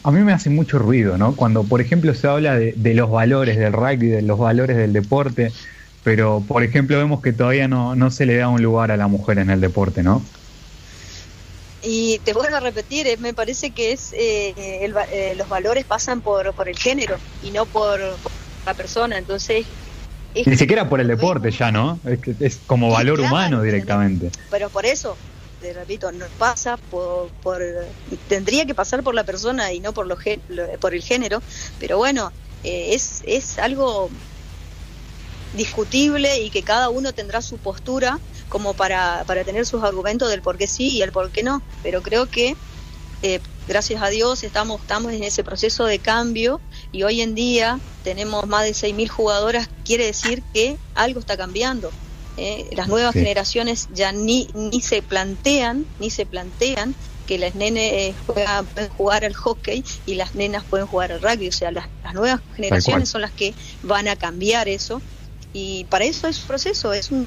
A 0.03 0.11
mí 0.11 0.21
me 0.21 0.33
hace 0.33 0.51
mucho 0.51 0.79
ruido, 0.79 1.17
¿no? 1.17 1.37
Cuando, 1.37 1.63
por 1.63 1.81
ejemplo, 1.81 2.13
se 2.13 2.27
habla 2.27 2.57
de, 2.57 2.95
los 2.95 3.09
valores 3.09 3.57
del 3.57 3.73
rugby, 3.73 4.09
de 4.09 4.23
los 4.23 4.37
valores 4.37 4.77
del 4.77 4.93
deporte, 4.93 5.53
pero, 6.03 6.43
por 6.47 6.65
ejemplo, 6.65 6.99
vemos 6.99 7.23
que 7.23 7.33
todavía 7.33 7.69
no, 7.69 7.95
no 7.95 8.11
se 8.11 8.27
le 8.27 8.37
da 8.37 8.49
un 8.49 8.61
lugar 8.63 8.91
a 8.91 8.97
la 8.97 9.07
mujer 9.07 9.39
en 9.39 9.49
el 9.49 9.61
deporte, 9.61 10.03
¿no? 10.03 10.23
Y 11.83 12.19
te 12.25 12.33
vuelvo 12.33 12.57
a 12.57 12.61
repetir, 12.61 13.07
eh, 13.07 13.17
me 13.17 13.33
parece 13.33 13.71
que 13.71 13.93
es 13.93 14.13
los 15.37 15.49
valores 15.49 15.85
pasan 15.85 16.21
por, 16.21 16.53
por 16.53 16.69
el 16.69 16.77
género 16.77 17.17
y 17.45 17.53
no 17.53 17.65
por, 17.65 18.01
la 18.67 18.75
persona, 18.75 19.17
entonces... 19.17 19.65
Ni 20.45 20.57
siquiera 20.57 20.89
por 20.89 21.01
el 21.01 21.09
deporte 21.09 21.51
ya, 21.51 21.71
¿no? 21.73 21.99
Es, 22.05 22.19
es 22.41 22.59
como 22.67 22.91
valor 22.91 23.21
humano 23.21 23.63
directamente. 23.63 24.31
Pero 24.51 24.69
por 24.69 24.85
eso, 24.85 25.17
te 25.61 25.73
repito, 25.73 26.13
no 26.13 26.27
pasa 26.39 26.77
por, 26.77 27.29
por, 27.43 27.63
tendría 28.29 28.67
que 28.67 28.75
pasar 28.75 29.03
por 29.03 29.15
la 29.15 29.25
persona 29.25 29.73
y 29.73 29.81
no 29.81 29.93
por, 29.93 30.07
lo, 30.07 30.17
por 30.81 30.95
el 30.95 31.03
género, 31.03 31.43
pero 31.79 31.99
bueno, 31.99 32.33
eh, 32.65 32.95
es, 32.95 33.23
es 33.27 33.59
algo 33.59 34.11
discutible 35.57 36.41
y 36.41 36.51
que 36.51 36.63
cada 36.63 36.91
uno 36.91 37.13
tendrá 37.13 37.41
su 37.41 37.57
postura 37.57 38.19
como 38.49 38.75
para, 38.75 39.25
para 39.27 39.45
tener 39.45 39.67
sus 39.67 39.83
argumentos 39.83 40.29
del 40.29 40.43
por 40.43 40.59
qué 40.59 40.67
sí 40.67 40.89
y 40.89 41.03
el 41.03 41.13
por 41.13 41.31
qué 41.31 41.43
no, 41.43 41.63
pero 41.83 42.03
creo 42.03 42.27
que 42.27 42.55
eh, 43.23 43.41
gracias 43.67 44.03
a 44.03 44.09
Dios 44.09 44.45
estamos, 44.45 44.81
estamos 44.81 45.13
en 45.13 45.25
ese 45.25 45.45
proceso 45.45 45.85
de 45.85 45.99
cambio 45.99 46.61
y 46.93 47.03
hoy 47.03 47.21
en 47.21 47.35
día 47.35 47.81
tenemos 48.05 48.47
más 48.47 48.65
de 48.65 48.71
6.000 48.71 49.09
jugadoras, 49.09 49.69
quiere 49.85 50.07
decir 50.07 50.43
que 50.53 50.77
algo 50.95 51.21
está 51.21 51.37
cambiando. 51.37 51.91
¿eh? 52.37 52.69
las 52.73 52.89
nuevas 52.89 53.15
generaciones 53.15 53.89
ya 53.95 54.13
ni, 54.13 54.49
ni 54.55 54.81
se 54.81 55.03
plantean, 55.03 55.87
ni 55.99 56.11
se 56.11 56.27
plantean 56.27 56.95
que 57.27 57.39
las 57.39 57.55
nenes 57.55 58.15
puedan 58.27 58.67
jugar 58.97 59.25
al 59.25 59.35
hockey 59.35 59.85
y 60.07 60.15
las 60.15 60.35
nenas 60.35 60.65
pueden 60.65 60.87
jugar 60.87 61.13
al 61.13 61.21
rugby. 61.21 61.49
O 61.49 61.53
sea, 61.53 61.73
las, 61.73 61.89
nuevas 62.15 62.41
generaciones 62.55 63.09
son 63.09 63.21
las 63.21 63.33
que 63.33 63.53
van 63.83 64.07
a 64.07 64.17
cambiar 64.17 64.69
eso. 64.69 65.03
Y 65.53 65.85
para 65.85 66.05
eso 66.05 66.29
es 66.29 66.41
un 66.41 66.47
proceso, 66.47 66.93
es 66.93 67.11
un, 67.11 67.27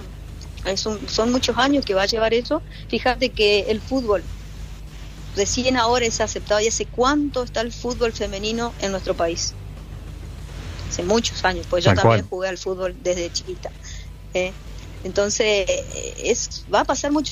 es 0.66 0.86
un, 0.86 1.00
son 1.10 1.32
muchos 1.32 1.58
años 1.58 1.86
que 1.86 1.94
va 1.94 2.04
a 2.04 2.06
llevar 2.06 2.34
eso. 2.34 2.62
Fíjate 2.88 3.30
que 3.30 3.66
el 3.70 3.82
fútbol 3.82 4.24
recién 5.40 5.78
ahora 5.78 6.06
es 6.06 6.20
aceptado 6.20 6.60
y 6.60 6.68
hace 6.68 6.86
cuánto 6.86 7.44
está 7.44 7.62
el 7.62 7.72
fútbol 7.72 8.12
femenino 8.12 8.74
en 8.82 8.92
nuestro 8.92 9.14
país. 9.14 9.54
Hace 10.90 11.04
muchos 11.04 11.46
años, 11.46 11.66
pues 11.70 11.86
yo 11.86 11.94
también 11.94 12.28
jugué 12.28 12.50
al 12.50 12.58
fútbol 12.58 12.94
desde 13.02 13.32
chiquita. 13.32 13.72
¿eh? 14.34 14.52
Entonces, 15.06 15.66
es, 16.18 16.66
va 16.74 16.82
a 16.82 16.84
pasar 16.84 17.14
mucho 17.14 17.32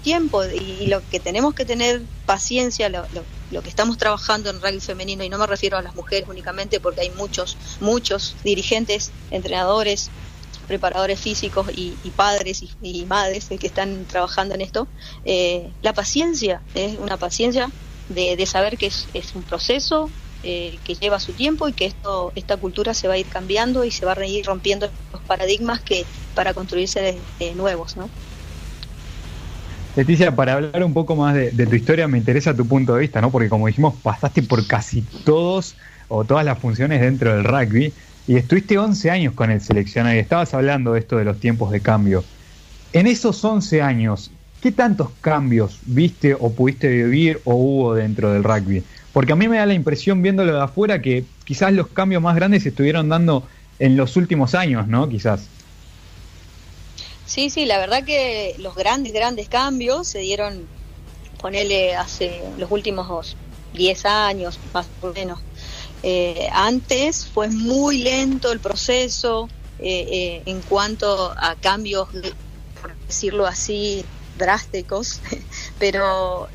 tiempo 0.00 0.44
y, 0.44 0.86
lo 0.86 1.02
que 1.10 1.18
tenemos 1.18 1.54
que 1.54 1.64
tener 1.64 2.02
paciencia, 2.24 2.88
lo, 2.88 3.04
lo, 3.50 3.62
que 3.62 3.68
estamos 3.68 3.98
trabajando 3.98 4.48
en 4.48 4.60
rugby 4.60 4.80
femenino, 4.80 5.24
y 5.24 5.28
no 5.28 5.38
me 5.38 5.46
refiero 5.46 5.76
a 5.76 5.82
las 5.82 5.96
mujeres 5.96 6.28
únicamente, 6.28 6.78
porque 6.78 7.00
hay 7.00 7.10
muchos, 7.10 7.56
muchos 7.80 8.36
dirigentes, 8.44 9.10
entrenadores, 9.30 10.08
preparadores 10.72 11.20
físicos 11.20 11.66
y, 11.74 11.92
padres 12.16 12.64
y, 12.80 13.04
madres 13.04 13.48
que 13.60 13.66
están 13.66 14.06
trabajando 14.06 14.54
en 14.54 14.62
esto, 14.62 14.88
eh, 15.26 15.70
la 15.82 15.92
paciencia, 15.92 16.62
es 16.74 16.98
una 16.98 17.18
paciencia 17.18 17.70
de, 18.08 18.36
de 18.36 18.46
saber 18.46 18.78
que 18.78 18.86
es, 18.86 19.34
un 19.34 19.42
proceso, 19.42 20.08
eh, 20.44 20.78
que 20.82 20.94
lleva 20.94 21.20
su 21.20 21.34
tiempo 21.34 21.68
y 21.68 21.74
que 21.74 21.84
esto, 21.84 22.32
esta 22.34 22.56
cultura 22.56 22.94
se 22.94 23.06
va 23.06 23.14
a 23.14 23.18
ir 23.18 23.26
cambiando 23.26 23.84
y 23.84 23.90
se 23.90 24.06
va 24.06 24.14
a 24.14 24.26
ir 24.26 24.46
rompiendo 24.46 24.88
los 25.12 25.20
paradigmas 25.22 25.80
que 25.80 26.06
para 26.34 26.54
construirse 26.54 27.18
de, 27.38 27.54
nuevos, 27.54 27.98
¿no? 27.98 28.08
Leticia, 29.94 30.34
para 30.34 30.54
hablar 30.54 30.82
un 30.84 30.94
poco 30.94 31.16
más 31.16 31.34
de, 31.34 31.66
tu 31.66 31.74
historia, 31.74 32.08
me 32.08 32.16
interesa 32.16 32.56
tu 32.56 32.66
punto 32.66 32.94
de 32.94 33.00
vista, 33.00 33.20
¿no? 33.20 33.30
Porque 33.30 33.50
como 33.50 33.66
dijimos, 33.66 33.94
pasaste 34.02 34.42
por 34.42 34.66
casi 34.66 35.02
todos 35.02 35.76
o 36.08 36.24
todas 36.24 36.46
las 36.46 36.58
funciones 36.58 37.02
dentro 37.02 37.34
del 37.34 37.44
rugby 37.44 37.92
y 38.26 38.36
estuviste 38.36 38.78
11 38.78 39.10
años 39.10 39.34
con 39.34 39.50
el 39.50 39.60
seleccionado 39.60 40.14
y 40.16 40.20
estabas 40.20 40.54
hablando 40.54 40.92
de 40.92 41.00
esto 41.00 41.16
de 41.16 41.24
los 41.24 41.40
tiempos 41.40 41.70
de 41.70 41.80
cambio. 41.80 42.24
En 42.92 43.06
esos 43.06 43.44
11 43.44 43.82
años, 43.82 44.30
¿qué 44.60 44.70
tantos 44.70 45.10
cambios 45.20 45.78
viste 45.86 46.34
o 46.34 46.52
pudiste 46.52 46.88
vivir 46.88 47.40
o 47.44 47.54
hubo 47.54 47.94
dentro 47.94 48.32
del 48.32 48.44
rugby? 48.44 48.84
Porque 49.12 49.32
a 49.32 49.36
mí 49.36 49.48
me 49.48 49.58
da 49.58 49.66
la 49.66 49.74
impresión, 49.74 50.22
viéndolo 50.22 50.54
de 50.54 50.62
afuera, 50.62 51.02
que 51.02 51.24
quizás 51.44 51.72
los 51.72 51.88
cambios 51.88 52.22
más 52.22 52.36
grandes 52.36 52.62
se 52.62 52.70
estuvieron 52.70 53.08
dando 53.08 53.46
en 53.78 53.96
los 53.96 54.16
últimos 54.16 54.54
años, 54.54 54.88
¿no? 54.88 55.08
Quizás. 55.08 55.48
Sí, 57.26 57.50
sí, 57.50 57.64
la 57.66 57.78
verdad 57.78 58.04
que 58.04 58.54
los 58.58 58.74
grandes, 58.74 59.12
grandes 59.12 59.48
cambios 59.48 60.06
se 60.06 60.20
dieron, 60.20 60.66
ponele, 61.40 61.94
hace 61.96 62.40
los 62.58 62.70
últimos 62.70 63.36
10 63.74 64.06
años, 64.06 64.58
más 64.72 64.86
o 65.00 65.12
menos. 65.12 65.40
Eh, 66.02 66.48
antes 66.52 67.26
fue 67.26 67.48
muy 67.48 67.98
lento 67.98 68.50
el 68.50 68.58
proceso 68.58 69.48
eh, 69.78 70.06
eh, 70.10 70.42
en 70.46 70.60
cuanto 70.62 71.32
a 71.36 71.54
cambios, 71.54 72.08
por 72.80 72.96
decirlo 73.06 73.46
así, 73.46 74.04
drásticos, 74.36 75.20
pero 75.78 76.48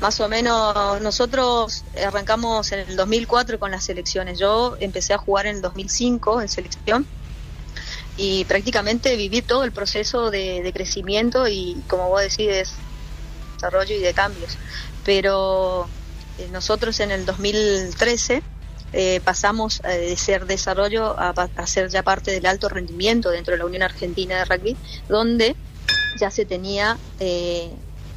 más 0.00 0.20
o 0.20 0.28
menos 0.28 1.00
nosotros 1.00 1.84
arrancamos 2.06 2.70
en 2.72 2.80
el 2.80 2.96
2004 2.96 3.58
con 3.58 3.70
las 3.70 3.84
selecciones. 3.84 4.38
Yo 4.38 4.76
empecé 4.78 5.14
a 5.14 5.18
jugar 5.18 5.46
en 5.46 5.56
el 5.56 5.62
2005 5.62 6.42
en 6.42 6.48
selección 6.48 7.06
y 8.16 8.44
prácticamente 8.44 9.16
viví 9.16 9.42
todo 9.42 9.64
el 9.64 9.72
proceso 9.72 10.30
de, 10.30 10.70
crecimiento 10.74 11.48
y, 11.48 11.82
como 11.86 12.08
vos 12.08 12.22
decís, 12.22 12.46
de 12.46 12.66
desarrollo 13.54 13.94
y 13.94 14.00
de 14.00 14.14
cambios. 14.14 14.56
Pero 15.04 15.88
nosotros 16.52 17.00
en 17.00 17.10
el 17.10 17.26
2013 17.26 18.42
eh, 18.92 19.20
pasamos 19.24 19.80
eh, 19.84 19.98
de 19.98 20.16
ser 20.16 20.46
desarrollo 20.46 21.18
a, 21.18 21.30
a, 21.30 21.66
ser 21.66 21.90
ya 21.90 22.02
parte 22.02 22.30
del 22.30 22.46
alto 22.46 22.68
rendimiento 22.68 23.30
dentro 23.30 23.52
de 23.52 23.58
la 23.58 23.66
Unión 23.66 23.82
Argentina 23.82 24.38
de 24.38 24.44
Rugby, 24.44 24.76
donde 25.08 25.56
ya 26.18 26.30
se 26.30 26.44
tenía 26.44 26.96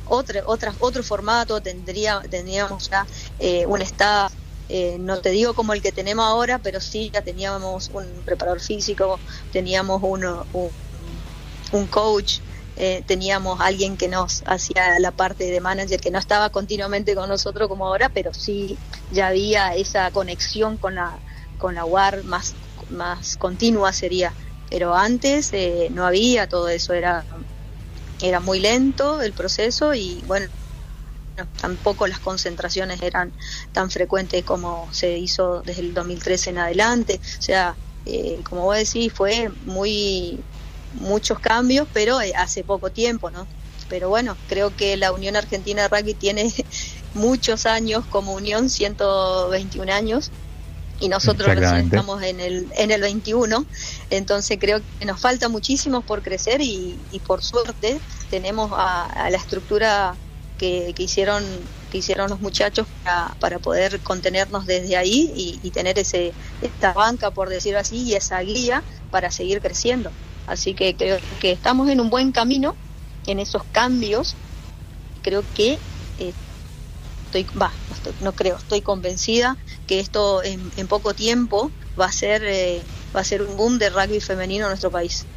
otra, 0.09 0.43
otra, 0.45 0.73
otro 0.79 1.03
formato, 1.03 1.61
tendría, 1.61 2.21
tendríamos 2.29 2.89
ya 2.89 3.05
eh, 3.39 3.65
un 3.65 3.81
staff, 3.81 4.33
eh, 4.67 4.97
no 4.99 5.19
te 5.19 5.29
digo 5.29 5.53
como 5.53 5.73
el 5.73 5.81
que 5.81 5.91
tenemos 5.91 6.25
ahora, 6.25 6.59
pero 6.59 6.81
sí 6.81 7.09
ya 7.13 7.21
teníamos 7.21 7.89
un 7.93 8.05
preparador 8.25 8.59
físico, 8.59 9.19
teníamos 9.51 10.01
uno, 10.03 10.45
un, 11.71 11.87
coach, 11.87 12.39
eh, 12.79 13.03
teníamos 13.07 13.61
alguien 13.61 13.97
que 13.97 14.07
nos 14.09 14.43
hacía 14.47 14.99
la 14.99 15.11
parte 15.11 15.45
de 15.45 15.61
manager, 15.61 15.99
que 16.01 16.11
no 16.11 16.19
estaba 16.19 16.49
continuamente 16.51 17.15
con 17.15 17.29
nosotros 17.29 17.67
como 17.69 17.87
ahora, 17.87 18.09
pero 18.09 18.33
sí 18.33 18.81
ya 19.09 19.27
había 19.27 19.75
esa 19.75 20.11
conexión 20.11 20.77
con 20.77 20.95
la, 20.95 21.23
con 21.57 21.75
la 21.75 21.85
UAR 21.85 22.23
más, 22.23 22.57
más 22.89 23.37
continua 23.37 23.93
sería. 23.93 24.35
Pero 24.69 24.95
antes 24.95 25.51
no 25.91 26.05
había 26.05 26.47
todo 26.47 26.69
eso, 26.69 26.93
era 26.93 27.25
era 28.19 28.39
muy 28.39 28.59
lento 28.61 29.21
el 29.21 29.33
proceso 29.33 29.93
y 29.93 30.23
bueno, 30.25 30.47
tampoco 31.55 32.07
las 32.07 32.19
concentraciones 32.19 33.01
eran 33.01 33.35
tan 33.71 33.89
frecuentes 33.91 34.43
como 34.43 34.91
se 34.91 35.17
hizo 35.17 35.61
desde 35.63 35.81
el 35.81 35.93
2013 35.93 36.49
en 36.51 36.57
adelante. 36.59 37.19
O 37.23 37.41
sea, 37.41 37.79
eh, 38.05 38.41
como 38.43 38.63
vos 38.63 38.77
decís, 38.77 39.13
fue 39.13 39.49
muy 39.61 40.45
muchos 40.93 41.39
cambios, 41.39 41.87
pero 41.93 42.21
eh, 42.21 42.33
hace 42.35 42.63
poco 42.63 42.91
tiempo, 42.91 43.29
¿no? 43.31 43.47
Pero 43.89 44.09
bueno, 44.09 44.37
creo 44.47 44.75
que 44.75 44.97
la 44.97 45.11
Unión 45.11 45.35
Argentina 45.35 45.83
de 45.83 45.87
Rugby 45.87 46.13
tiene 46.13 46.53
muchos 47.13 47.65
años 47.65 48.05
como 48.09 48.33
unión, 48.33 48.69
121 48.69 49.91
años, 49.91 50.31
y 50.99 51.07
nosotros 51.07 51.55
recién 51.55 51.85
estamos 51.85 52.21
en 52.23 52.39
el, 52.39 52.67
en 52.75 52.91
el 52.91 53.01
21, 53.01 53.65
entonces 54.09 54.57
creo 54.59 54.81
que 54.99 55.05
nos 55.05 55.19
falta 55.19 55.47
muchísimo 55.47 56.01
por 56.01 56.21
crecer 56.21 56.61
y, 56.61 56.99
y 57.11 57.19
por 57.19 57.41
suerte 57.41 57.99
tenemos 58.29 58.71
a, 58.73 59.05
a 59.05 59.29
la 59.29 59.37
estructura 59.37 60.15
que, 60.57 60.93
que, 60.95 61.03
hicieron 61.03 61.43
que 61.89 61.99
hicieron 61.99 62.29
los 62.29 62.41
muchachos 62.41 62.85
para, 63.03 63.33
para 63.39 63.59
poder 63.59 63.99
contenernos 64.01 64.65
desde 64.65 64.97
ahí 64.97 65.31
y, 65.35 65.59
y, 65.63 65.71
tener 65.71 65.97
ese 65.97 66.33
esta 66.61 66.91
banca 66.93 67.31
por 67.31 67.49
decirlo 67.49 67.79
así 67.79 68.03
y 68.03 68.15
esa 68.15 68.39
guía 68.41 68.83
para 69.09 69.31
seguir 69.31 69.61
creciendo 69.61 70.11
así 70.45 70.73
que 70.75 70.95
creo 70.95 71.19
que 71.39 71.51
estamos 71.51 71.89
en 71.89 71.99
un 71.99 72.09
buen 72.09 72.31
camino 72.31 72.75
en 73.25 73.39
esos 73.39 73.63
cambios 73.71 74.37
creo 75.21 75.43
que 75.53 75.79
eh, 76.17 76.33
estoy 77.25 77.45
va 77.59 77.73
no, 77.89 77.95
estoy, 77.95 78.13
no, 78.19 78.33
creo 78.33 78.57
estoy 78.57 78.81
convencida 78.81 79.57
que 79.85 79.99
esto 79.99 80.43
en, 80.43 80.71
en 80.75 80.87
poco 80.87 81.13
tiempo 81.13 81.71
va 81.99 82.05
a 82.05 82.11
ser 82.11 82.43
eh, 82.45 82.83
va 83.15 83.21
a 83.21 83.23
ser 83.23 83.41
un 83.43 83.55
boom 83.57 83.77
de 83.79 83.89
rugby 83.89 84.21
femenino 84.21 84.65
en 84.65 84.71
nuestro 84.71 84.91
país 84.91 85.27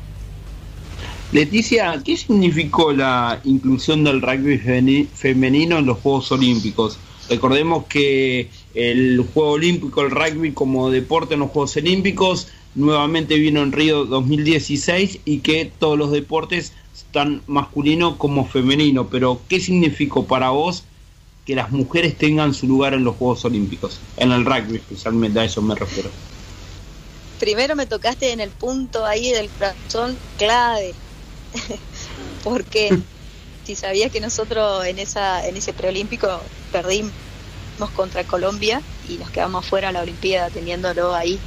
Leticia, 1.33 2.01
¿qué 2.05 2.15
significó 2.15 2.93
la 2.93 3.41
inclusión 3.45 4.05
del 4.05 4.21
rugby 4.21 5.09
femenino 5.15 5.79
en 5.79 5.87
los 5.87 5.99
Juegos 5.99 6.31
Olímpicos? 6.31 6.99
Recordemos 7.27 7.87
que 7.87 8.51
el 8.75 9.27
Juego 9.33 9.53
Olímpico, 9.53 10.03
el 10.03 10.11
rugby 10.11 10.53
como 10.53 10.91
deporte 10.91 11.35
en 11.35 11.41
los 11.41 11.51
Juegos 11.51 11.77
Olímpicos, 11.77 12.49
nuevamente 12.75 13.37
vino 13.37 13.63
en 13.63 13.73
Río 13.73 14.05
2016 14.05 15.21
y 15.25 15.39
que 15.39 15.71
todos 15.79 15.99
los 15.99 16.11
deportes 16.11 16.73
están 16.95 17.43
masculino 17.47 18.19
como 18.19 18.47
femenino. 18.47 19.09
Pero, 19.09 19.41
¿qué 19.49 19.61
significó 19.61 20.27
para 20.27 20.51
vos 20.51 20.85
que 21.45 21.55
las 21.55 21.71
mujeres 21.71 22.17
tengan 22.17 22.55
su 22.55 22.67
lugar 22.67 22.95
en 22.95 23.05
los 23.05 23.17
Juegos 23.17 23.45
Olímpicos? 23.45 24.01
En 24.17 24.33
el 24.33 24.45
rugby, 24.45 24.77
especialmente 24.77 25.41
a 25.41 25.45
eso 25.45 25.61
me 25.61 25.75
refiero. 25.75 26.11
Primero 27.39 27.75
me 27.75 27.87
tocaste 27.87 28.33
en 28.33 28.41
el 28.41 28.51
punto 28.51 29.05
ahí 29.05 29.31
del 29.33 29.51
corazón 29.51 30.17
clave 30.39 30.95
porque 32.45 32.97
si 33.65 33.75
sabías 33.75 34.13
que 34.13 34.21
nosotros 34.21 34.87
en 34.87 35.01
esa 35.01 35.47
en 35.47 35.57
ese 35.57 35.73
preolímpico 35.73 36.41
perdimos 36.71 37.13
contra 37.91 38.25
Colombia 38.25 38.81
y 39.09 39.15
nos 39.15 39.31
quedamos 39.31 39.67
fuera 39.67 39.89
a 39.89 39.93
la 39.93 40.01
Olimpiada 40.03 40.51
teniéndolo 40.51 41.15
ahí 41.15 41.39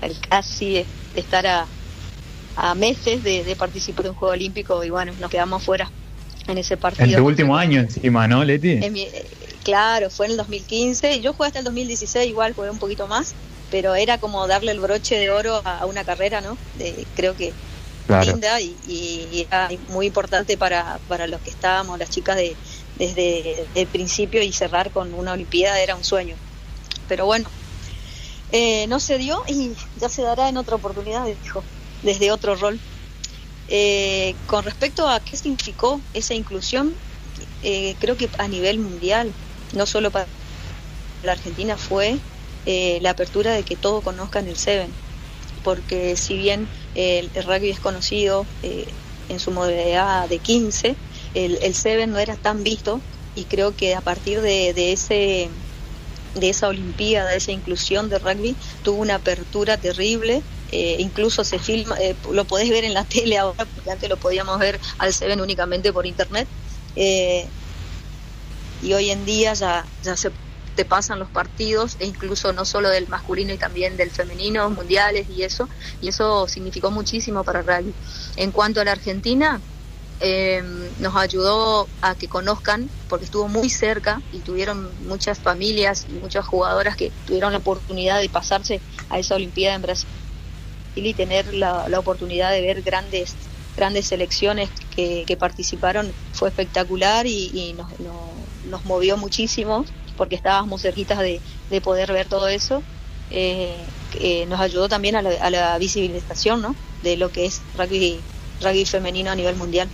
al 0.00 0.18
casi 0.20 0.74
de, 0.74 0.86
de 1.14 1.20
estar 1.20 1.46
a, 1.46 1.66
a 2.56 2.74
meses 2.74 3.22
de, 3.22 3.44
de, 3.44 3.56
participar 3.56 4.06
en 4.06 4.10
un 4.10 4.16
juego 4.16 4.32
olímpico 4.32 4.82
y 4.84 4.90
bueno 4.90 5.12
nos 5.20 5.30
quedamos 5.30 5.62
fuera 5.62 5.90
en 6.46 6.58
ese 6.58 6.76
partido. 6.76 7.06
En 7.06 7.16
tu 7.16 7.26
último 7.26 7.56
año 7.56 7.80
encima 7.80 8.26
no 8.28 8.44
Leti 8.44 8.76
mi, 8.90 9.02
eh, 9.02 9.26
claro 9.64 10.10
fue 10.10 10.26
en 10.26 10.32
el 10.32 10.38
2015 10.38 11.20
yo 11.20 11.32
jugué 11.32 11.48
hasta 11.48 11.58
el 11.60 11.64
2016 11.64 12.28
igual 12.28 12.52
jugué 12.54 12.70
un 12.70 12.78
poquito 12.78 13.06
más 13.06 13.34
pero 13.70 13.94
era 13.94 14.18
como 14.18 14.46
darle 14.46 14.72
el 14.72 14.80
broche 14.80 15.16
de 15.16 15.30
oro 15.30 15.60
a, 15.64 15.78
a 15.78 15.86
una 15.86 16.04
carrera 16.04 16.40
no 16.40 16.56
de, 16.78 17.06
creo 17.16 17.36
que 17.36 17.52
claro. 18.08 18.32
linda 18.32 18.60
y, 18.60 18.74
y, 18.88 19.46
era 19.46 19.68
muy 19.90 20.06
importante 20.06 20.56
para, 20.56 20.98
para 21.06 21.26
los 21.26 21.40
que 21.42 21.50
estábamos, 21.50 21.98
las 21.98 22.10
chicas 22.10 22.36
de, 22.36 22.56
desde 22.98 23.66
el 23.74 23.86
principio 23.86 24.42
y 24.42 24.52
cerrar 24.52 24.90
con 24.90 25.14
una 25.14 25.32
Olimpiada 25.32 25.80
era 25.80 25.94
un 25.94 26.04
sueño. 26.04 26.34
Pero 27.08 27.26
bueno, 27.26 27.48
eh, 28.52 28.86
no 28.88 29.00
se 29.00 29.18
dio 29.18 29.42
y 29.46 29.72
ya 30.00 30.08
se 30.08 30.22
dará 30.22 30.48
en 30.48 30.56
otra 30.56 30.76
oportunidad, 30.76 31.26
dijo, 31.26 31.62
desde 32.02 32.30
otro 32.32 32.56
rol. 32.56 32.78
Eh, 33.68 34.34
con 34.46 34.64
respecto 34.64 35.08
a 35.08 35.20
qué 35.20 35.36
significó 35.36 36.00
esa 36.14 36.34
inclusión, 36.34 36.94
eh, 37.62 37.94
creo 38.00 38.16
que 38.16 38.28
a 38.38 38.48
nivel 38.48 38.78
mundial, 38.78 39.32
no 39.74 39.86
solo 39.86 40.10
para 40.10 40.26
la 41.22 41.32
Argentina, 41.32 41.76
fue 41.76 42.18
eh, 42.66 42.98
la 43.02 43.10
apertura 43.10 43.52
de 43.52 43.62
que 43.62 43.76
todos 43.76 44.02
conozcan 44.02 44.48
el 44.48 44.56
Seven 44.56 44.90
porque 45.64 46.16
si 46.16 46.36
bien 46.36 46.66
el, 46.94 47.30
rugby 47.44 47.70
es 47.70 47.80
conocido 47.80 48.46
en 49.28 49.38
su 49.38 49.50
modalidad 49.50 50.28
de 50.28 50.38
15, 50.38 50.96
el, 51.34 51.58
el 51.62 51.74
Seven 51.74 52.10
no 52.10 52.18
era 52.18 52.36
tan 52.36 52.62
visto 52.62 53.06
y 53.34 53.46
creo 53.46 53.76
que 53.76 53.94
a 53.94 54.02
partir 54.02 54.40
de, 54.40 54.74
de 54.74 54.92
ese 54.92 55.50
de 56.34 56.50
esa 56.50 56.68
olimpiada, 56.68 57.30
de 57.30 57.36
esa 57.38 57.52
inclusión 57.52 58.08
de 58.08 58.18
rugby, 58.18 58.58
tuvo 58.82 59.00
una 59.02 59.16
apertura 59.16 59.78
terrible. 59.80 60.46
Eh, 60.68 60.96
incluso 61.00 61.44
se 61.44 61.58
filma, 61.58 61.96
eh, 62.00 62.18
lo 62.30 62.46
podés 62.46 62.70
ver 62.70 62.84
en 62.84 62.94
la 62.94 63.04
tele 63.08 63.38
ahora, 63.38 63.66
porque 63.66 63.90
antes 63.90 64.08
lo 64.08 64.18
podíamos 64.20 64.58
ver 64.58 64.80
al 64.98 65.12
Seven 65.14 65.40
únicamente 65.40 65.92
por 65.92 66.06
internet. 66.06 66.50
Eh, 66.94 67.52
y 68.78 68.92
hoy 68.94 69.10
en 69.10 69.24
día 69.24 69.54
ya, 69.54 69.92
ya 70.00 70.16
se 70.16 70.32
te 70.74 70.84
pasan 70.84 71.18
los 71.18 71.30
partidos 71.30 71.96
e 71.98 72.06
incluso 72.06 72.52
no 72.52 72.64
solo 72.64 72.88
del 72.90 73.08
masculino 73.08 73.52
y 73.52 73.58
también 73.58 73.96
del 73.96 74.12
femenino, 74.12 74.70
mundiales 74.70 75.28
y 75.28 75.42
eso, 75.42 75.68
y 76.00 76.08
eso 76.08 76.46
significó 76.48 76.90
muchísimo 76.92 77.42
para 77.44 77.62
rugby. 77.62 77.96
En 78.36 78.52
cuanto 78.52 78.80
a 78.80 78.84
la 78.84 78.92
Argentina, 78.92 79.64
eh, 80.20 80.62
nos 81.00 81.16
ayudó 81.16 81.88
a 82.02 82.14
que 82.14 82.28
conozcan, 82.28 82.90
porque 83.08 83.24
estuvo 83.24 83.48
muy 83.48 83.70
cerca 83.70 84.20
y 84.32 84.38
tuvieron 84.40 84.90
muchas 85.06 85.38
familias 85.38 86.06
y 86.08 86.14
muchas 86.14 86.46
jugadoras 86.46 86.96
que 86.96 87.12
tuvieron 87.26 87.52
la 87.52 87.58
oportunidad 87.58 88.20
de 88.20 88.28
pasarse 88.28 88.80
a 89.10 89.18
esa 89.18 89.34
Olimpiada 89.34 89.76
en 89.76 89.82
Brasil 89.82 90.08
y 90.94 91.14
tener 91.14 91.54
la, 91.54 91.88
la 91.88 91.98
oportunidad 92.00 92.50
de 92.50 92.60
ver 92.60 92.82
grandes 92.82 93.34
grandes 93.76 94.06
selecciones 94.08 94.68
que, 94.96 95.36
participaron 95.38 96.12
fue 96.32 96.48
espectacular 96.48 97.28
y, 97.28 97.50
y 97.54 97.72
nos, 97.74 97.88
nos, 98.00 98.16
nos 98.68 98.84
movió 98.84 99.16
muchísimo 99.16 99.84
porque 100.16 100.34
estábamos 100.34 100.82
cerquitas 100.82 101.20
de, 101.20 101.40
de 101.70 101.80
poder 101.80 102.12
ver 102.12 102.26
todo 102.26 102.48
eso, 102.48 102.82
eh, 103.30 103.72
eh, 104.20 104.46
nos 104.46 104.60
ayudó 104.60 104.88
también 104.88 105.14
a 105.16 105.22
la, 105.22 105.30
a 105.40 105.50
la, 105.50 105.78
visibilización 105.78 106.60
¿no? 106.60 106.74
de 107.02 107.16
lo 107.16 107.30
que 107.30 107.46
es 107.46 107.62
rugby, 107.76 108.20
rugby 108.60 108.84
femenino 108.84 109.30
a 109.30 109.36
nivel 109.36 109.54
mundial. 109.54 109.88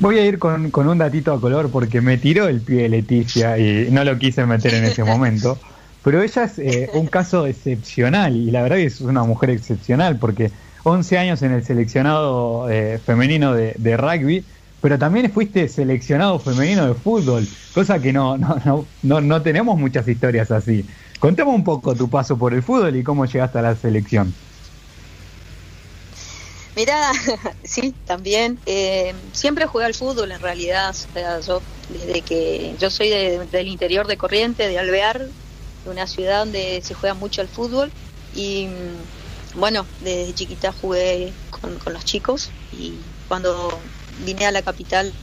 Voy 0.00 0.18
a 0.18 0.26
ir 0.26 0.38
con, 0.38 0.70
con, 0.70 0.88
un 0.88 0.98
datito 0.98 1.32
a 1.32 1.40
color 1.40 1.70
porque 1.70 2.00
me 2.00 2.16
tiró 2.16 2.48
el 2.48 2.60
pie 2.62 2.88
Leticia 2.88 3.58
y 3.58 3.88
no 3.90 4.02
lo 4.02 4.18
quise 4.18 4.46
meter 4.46 4.74
en 4.74 4.84
ese 4.84 5.04
momento. 5.04 5.58
Pero 6.02 6.22
ella 6.22 6.44
es 6.44 6.58
eh, 6.58 6.90
un 6.94 7.06
caso 7.06 7.46
excepcional 7.46 8.34
y 8.34 8.50
la 8.50 8.62
verdad 8.62 8.78
es 8.78 9.02
una 9.02 9.22
mujer 9.24 9.50
excepcional 9.50 10.18
porque 10.18 10.50
11 10.84 11.18
años 11.18 11.42
en 11.42 11.52
el 11.52 11.62
seleccionado 11.62 12.70
eh, 12.70 12.98
femenino 13.04 13.52
de, 13.52 13.74
de 13.76 13.96
rugby 13.98 14.44
pero 14.80 14.98
también 14.98 15.30
fuiste 15.30 15.68
seleccionado 15.68 16.38
femenino 16.38 16.86
de 16.86 16.94
fútbol, 16.94 17.46
cosa 17.74 18.00
que 18.00 18.12
no, 18.12 18.38
no, 18.38 18.56
no, 18.64 18.86
no, 19.02 19.20
no 19.20 19.42
tenemos 19.42 19.78
muchas 19.78 20.08
historias 20.08 20.50
así. 20.50 20.86
Contame 21.18 21.50
un 21.50 21.64
poco 21.64 21.94
tu 21.94 22.08
paso 22.08 22.38
por 22.38 22.54
el 22.54 22.62
fútbol 22.62 22.96
y 22.96 23.02
cómo 23.02 23.26
llegaste 23.26 23.58
a 23.58 23.62
la 23.62 23.76
selección. 23.76 24.32
Mira, 26.80 27.10
sí, 27.64 27.98
también. 28.04 28.62
Eh, 28.64 29.14
siempre 29.34 29.66
jugué 29.66 29.84
al 29.84 29.94
fútbol 29.94 30.32
en 30.32 30.40
realidad. 30.40 30.90
O 30.90 30.94
sea, 30.94 31.40
yo, 31.40 31.66
desde 31.88 32.22
que 32.24 32.76
yo 32.78 32.90
soy 32.90 33.08
de, 33.10 33.46
del 33.46 33.68
interior 33.68 34.06
de 34.06 34.16
Corriente, 34.16 34.68
de 34.68 34.78
Alvear, 34.78 35.34
una 35.84 36.06
ciudad 36.06 36.38
donde 36.40 36.80
se 36.82 36.94
juega 36.94 37.14
mucho 37.14 37.42
al 37.42 37.48
fútbol. 37.50 37.94
Y 38.30 38.68
bueno, 39.54 39.90
desde 39.98 40.32
chiquita 40.34 40.72
jugué 40.72 41.38
con, 41.50 41.78
con 41.78 41.92
los 41.92 42.04
chicos 42.04 42.54
y 42.70 43.16
cuando 43.26 43.92
vine 44.08 44.46
a 44.46 44.52
la 44.52 44.62
capital 44.62 45.18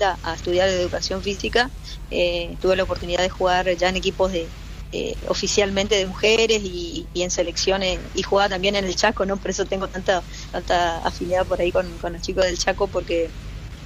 a, 0.00 0.18
a 0.22 0.34
estudiar 0.34 0.68
educación 0.68 1.22
física, 1.22 1.72
eh, 2.10 2.58
tuve 2.60 2.76
la 2.76 2.84
oportunidad 2.84 3.22
de 3.22 3.30
jugar 3.30 3.76
ya 3.76 3.88
en 3.88 3.96
equipos 3.96 4.32
de 4.32 4.54
eh, 4.92 5.16
oficialmente 5.28 5.96
de 5.96 6.06
mujeres 6.06 6.62
y, 6.62 7.08
y, 7.12 7.22
en 7.22 7.30
selecciones 7.30 8.00
y 8.14 8.22
jugaba 8.22 8.48
también 8.50 8.76
en 8.76 8.84
el 8.84 8.94
Chaco, 8.96 9.26
¿no? 9.26 9.36
Por 9.36 9.50
eso 9.50 9.66
tengo 9.66 9.88
tanta 9.88 10.22
tanta 10.52 10.98
afinidad 10.98 11.46
por 11.46 11.60
ahí 11.60 11.72
con, 11.72 11.98
con 11.98 12.12
los 12.12 12.22
chicos 12.22 12.44
del 12.44 12.58
Chaco 12.58 12.88
porque 12.88 13.30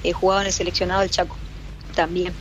eh, 0.03 0.13
jugaba 0.13 0.43
en 0.43 0.49
el 0.49 0.53
seleccionado 0.53 1.01
del 1.01 1.11
Chaco 1.11 1.37
también. 1.95 2.35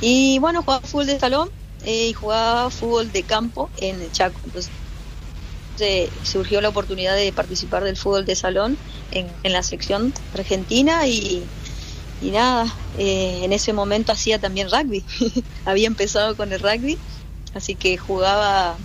Y 0.00 0.38
bueno, 0.38 0.62
jugaba 0.62 0.86
fútbol 0.86 1.06
de 1.06 1.18
salón 1.18 1.50
eh, 1.84 2.08
y 2.08 2.12
jugaba 2.14 2.70
fútbol 2.70 3.12
de 3.12 3.22
campo 3.24 3.70
en 3.76 4.00
el 4.02 4.10
Chaco. 4.12 4.40
Entonces 4.44 4.72
surgió 6.22 6.60
la 6.60 6.68
oportunidad 6.68 7.16
de 7.16 7.32
participar 7.32 7.84
del 7.84 7.96
fútbol 7.96 8.24
de 8.24 8.36
salón 8.36 8.78
en, 9.10 9.26
en 9.42 9.52
la 9.52 9.62
sección 9.62 10.12
argentina 10.32 11.06
y, 11.06 11.50
y 12.20 12.30
nada, 12.30 12.66
eh, 12.98 13.40
en 13.44 13.52
ese 13.52 13.72
momento 13.72 14.12
hacía 14.12 14.38
también 14.40 14.70
rugby, 14.70 15.04
había 15.64 15.86
empezado 15.86 16.36
con 16.36 16.52
el 16.52 16.60
rugby, 16.60 16.98
así 17.54 17.76
que 17.76 17.96
jugaba, 17.96 18.76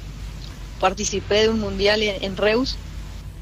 participé 0.80 1.42
de 1.42 1.50
un 1.50 1.60
mundial 1.60 2.02
en, 2.04 2.24
en 2.24 2.38
Reus 2.38 2.78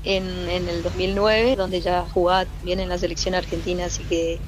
en, 0.03 0.49
en, 0.49 0.69
el 0.69 0.83
2009, 0.83 1.55
donde 1.55 1.81
ya 1.81 2.07
jugaba 2.07 2.47
bien 2.61 2.79
en 2.79 2.89
la 2.89 2.97
selección 2.97 3.35
argentina, 3.35 3.85
así 3.85 4.03
que 4.05 4.39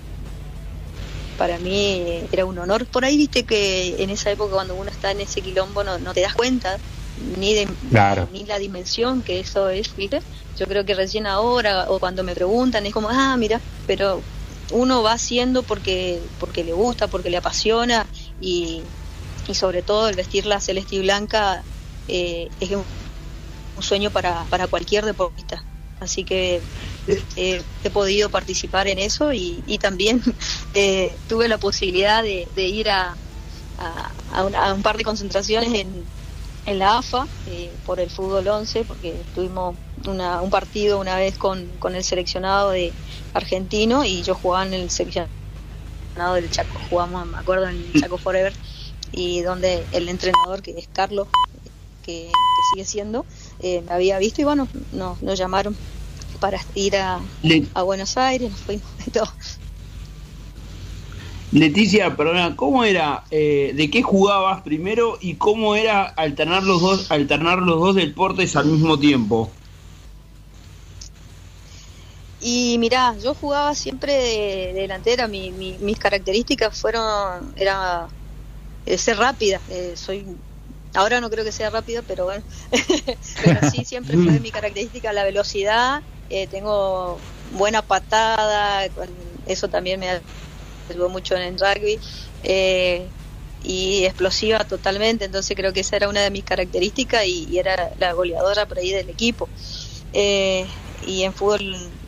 para 1.37 1.57
mí 1.59 2.23
era 2.31 2.45
un 2.45 2.57
honor. 2.59 2.85
Por 2.87 3.05
ahí 3.05 3.17
viste 3.17 3.43
que 3.45 3.95
en 4.01 4.09
esa 4.09 4.31
época 4.31 4.55
cuando 4.55 4.75
uno 4.75 4.89
está 4.89 5.11
en 5.11 5.21
ese 5.21 5.41
quilombo 5.41 5.83
no, 5.83 5.97
no 5.99 6.13
te 6.13 6.21
das 6.21 6.33
cuenta 6.33 6.77
ni, 7.15 7.53
de, 7.53 7.67
Claro. 7.89 8.27
ni 8.31 8.45
la 8.45 8.59
dimensión 8.59 9.21
que 9.23 9.39
eso 9.39 9.69
es, 9.69 9.95
¿viste? 9.95 10.19
Yo 10.57 10.65
creo 10.65 10.85
que 10.85 10.95
recién 10.95 11.27
ahora 11.27 11.85
o 11.89 11.99
cuando 11.99 12.23
me 12.23 12.35
preguntan 12.35 12.85
es 12.85 12.93
como, 12.93 13.09
ah, 13.09 13.35
mira, 13.37 13.61
pero 13.85 14.21
uno 14.71 15.01
va 15.01 15.13
haciendo 15.13 15.63
porque 15.63 16.21
porque 16.37 16.63
le 16.63 16.73
gusta, 16.73 17.07
porque 17.07 17.29
le 17.29 17.37
apasiona 17.37 18.05
y, 18.39 18.83
y 19.49 19.55
sobre 19.55 19.81
todo 19.81 20.09
el 20.09 20.15
vestir 20.15 20.45
la 20.45 20.61
celeste 20.61 20.95
y 20.97 20.99
blanca 20.99 21.63
eh, 22.07 22.49
es 22.59 22.71
un, 22.71 22.85
un 23.75 23.83
sueño 23.83 24.11
para, 24.11 24.45
para 24.45 24.67
cualquier 24.67 25.05
deportista. 25.05 25.65
Así 25.99 26.23
que 26.23 26.61
eh, 27.35 27.61
he 27.83 27.89
podido 27.89 28.29
participar 28.29 28.87
en 28.87 28.99
eso 28.99 29.33
y, 29.33 29.77
también 29.81 30.21
eh, 30.75 31.17
tuve 31.27 31.47
la 31.47 31.57
posibilidad 31.57 32.21
de, 32.23 32.47
ir 32.55 32.89
a, 32.89 33.17
a, 33.77 34.11
a 34.33 34.43
un, 34.45 34.55
a 34.55 34.73
un 34.73 34.83
par 34.83 34.97
de 34.97 35.03
concentraciones 35.03 35.73
en, 35.73 36.05
en 36.65 36.79
la 36.79 36.99
AFA 36.99 37.27
por 37.85 37.99
el 37.99 38.09
fútbol 38.11 38.47
11 38.47 38.85
porque 38.85 39.25
tuvimos 39.33 39.77
una, 40.05 40.41
un 40.41 40.51
partido 40.51 40.99
una 40.99 41.15
vez 41.15 41.37
con, 41.37 41.77
con 41.79 41.95
el 41.95 42.03
seleccionado 42.03 42.69
de 42.69 42.93
argentino 43.33 44.05
y 44.05 44.21
yo 44.21 44.35
jugaba 44.35 44.65
en 44.67 44.73
el 44.75 44.89
seleccionado 44.91 45.29
del 46.35 46.49
Chaco, 46.49 46.79
jugamos 46.89 47.25
me 47.27 47.37
acuerdo 47.37 47.67
en 47.67 47.77
el 47.77 47.93
Chaco 47.93 48.17
Forever 48.17 48.53
y 49.11 49.41
donde 49.41 49.87
el 49.91 50.09
entrenador 50.09 50.61
que 50.61 50.71
es 50.77 50.89
Carlos 50.89 51.27
que, 52.01 52.31
que 52.31 52.63
sigue 52.73 52.85
siendo 52.85 53.27
eh, 53.59 53.81
me 53.83 53.93
había 53.93 54.19
visto 54.19 54.41
y 54.41 54.45
bueno 54.45 54.69
nos, 54.91 55.21
nos 55.21 55.39
llamaron 55.39 55.79
para 56.39 56.59
ir 56.75 56.97
a, 56.97 57.21
Buenos 57.83 58.17
Aires 58.17 58.51
nos 58.51 58.61
fuimos 58.61 58.89
y 59.05 59.11
todo 59.11 59.27
Leticia, 61.51 62.15
perdona, 62.15 62.55
¿cómo 62.55 62.83
era? 62.83 63.23
eh, 63.31 63.73
¿De 63.75 63.89
qué 63.89 64.03
jugabas 64.03 64.61
primero 64.63 65.17
y 65.21 65.37
cómo 65.37 65.75
era 65.75 66.03
alternar 66.03 66.63
los 66.63 66.81
dos, 66.81 67.11
alternar 67.11 67.59
los 67.59 67.79
dos 67.79 67.95
deportes 67.95 68.55
al 68.55 68.67
mismo 68.67 68.99
tiempo? 68.99 69.57
Y 72.39 72.77
mirá, 72.79 73.15
yo 73.17 73.35
jugaba 73.35 73.75
siempre 73.75 74.13
de, 74.13 74.73
de 74.73 74.81
delantera, 74.81 75.27
mi, 75.27 75.51
mi- 75.51 75.79
mis 75.79 75.99
características 75.99 76.79
fueron, 76.79 77.53
era 77.57 78.07
ser 78.97 79.17
rápida, 79.17 79.61
eh, 79.67 79.95
soy, 79.95 80.25
ahora 80.93 81.21
no 81.21 81.29
creo 81.29 81.43
que 81.45 81.51
sea 81.51 81.69
rápida, 81.69 82.01
pero 82.03 82.25
bueno, 82.25 82.43
pero 83.43 83.69
sí 83.69 83.85
siempre 83.85 84.17
fue 84.17 84.39
mi 84.39 84.51
característica 84.51 85.13
la 85.13 85.23
velocidad, 85.23 86.01
eh, 86.29 86.47
tengo 86.47 87.21
buena 87.43 87.81
patada, 87.81 88.89
eso 89.45 89.69
también 89.69 89.99
me 89.99 90.23
ayudó 90.89 91.09
mucho 91.09 91.35
en 91.35 91.41
el 91.43 91.59
rugby, 91.59 91.99
eh, 92.43 93.11
y 93.61 94.05
explosiva 94.05 94.59
totalmente, 94.59 95.25
entonces 95.25 95.55
creo 95.55 95.73
que 95.73 95.81
esa 95.81 95.97
era 95.97 96.09
una 96.09 96.21
de 96.21 96.31
mis 96.31 96.45
características 96.45 97.25
y, 97.25 97.45
y 97.49 97.59
era 97.59 97.91
la 97.97 98.13
goleadora 98.13 98.67
por 98.67 98.79
ahí 98.79 98.91
del 98.91 99.09
equipo. 99.09 99.51
Eh, 100.13 100.69
y 101.01 101.23
en 101.23 101.33
fútbol 101.33 101.59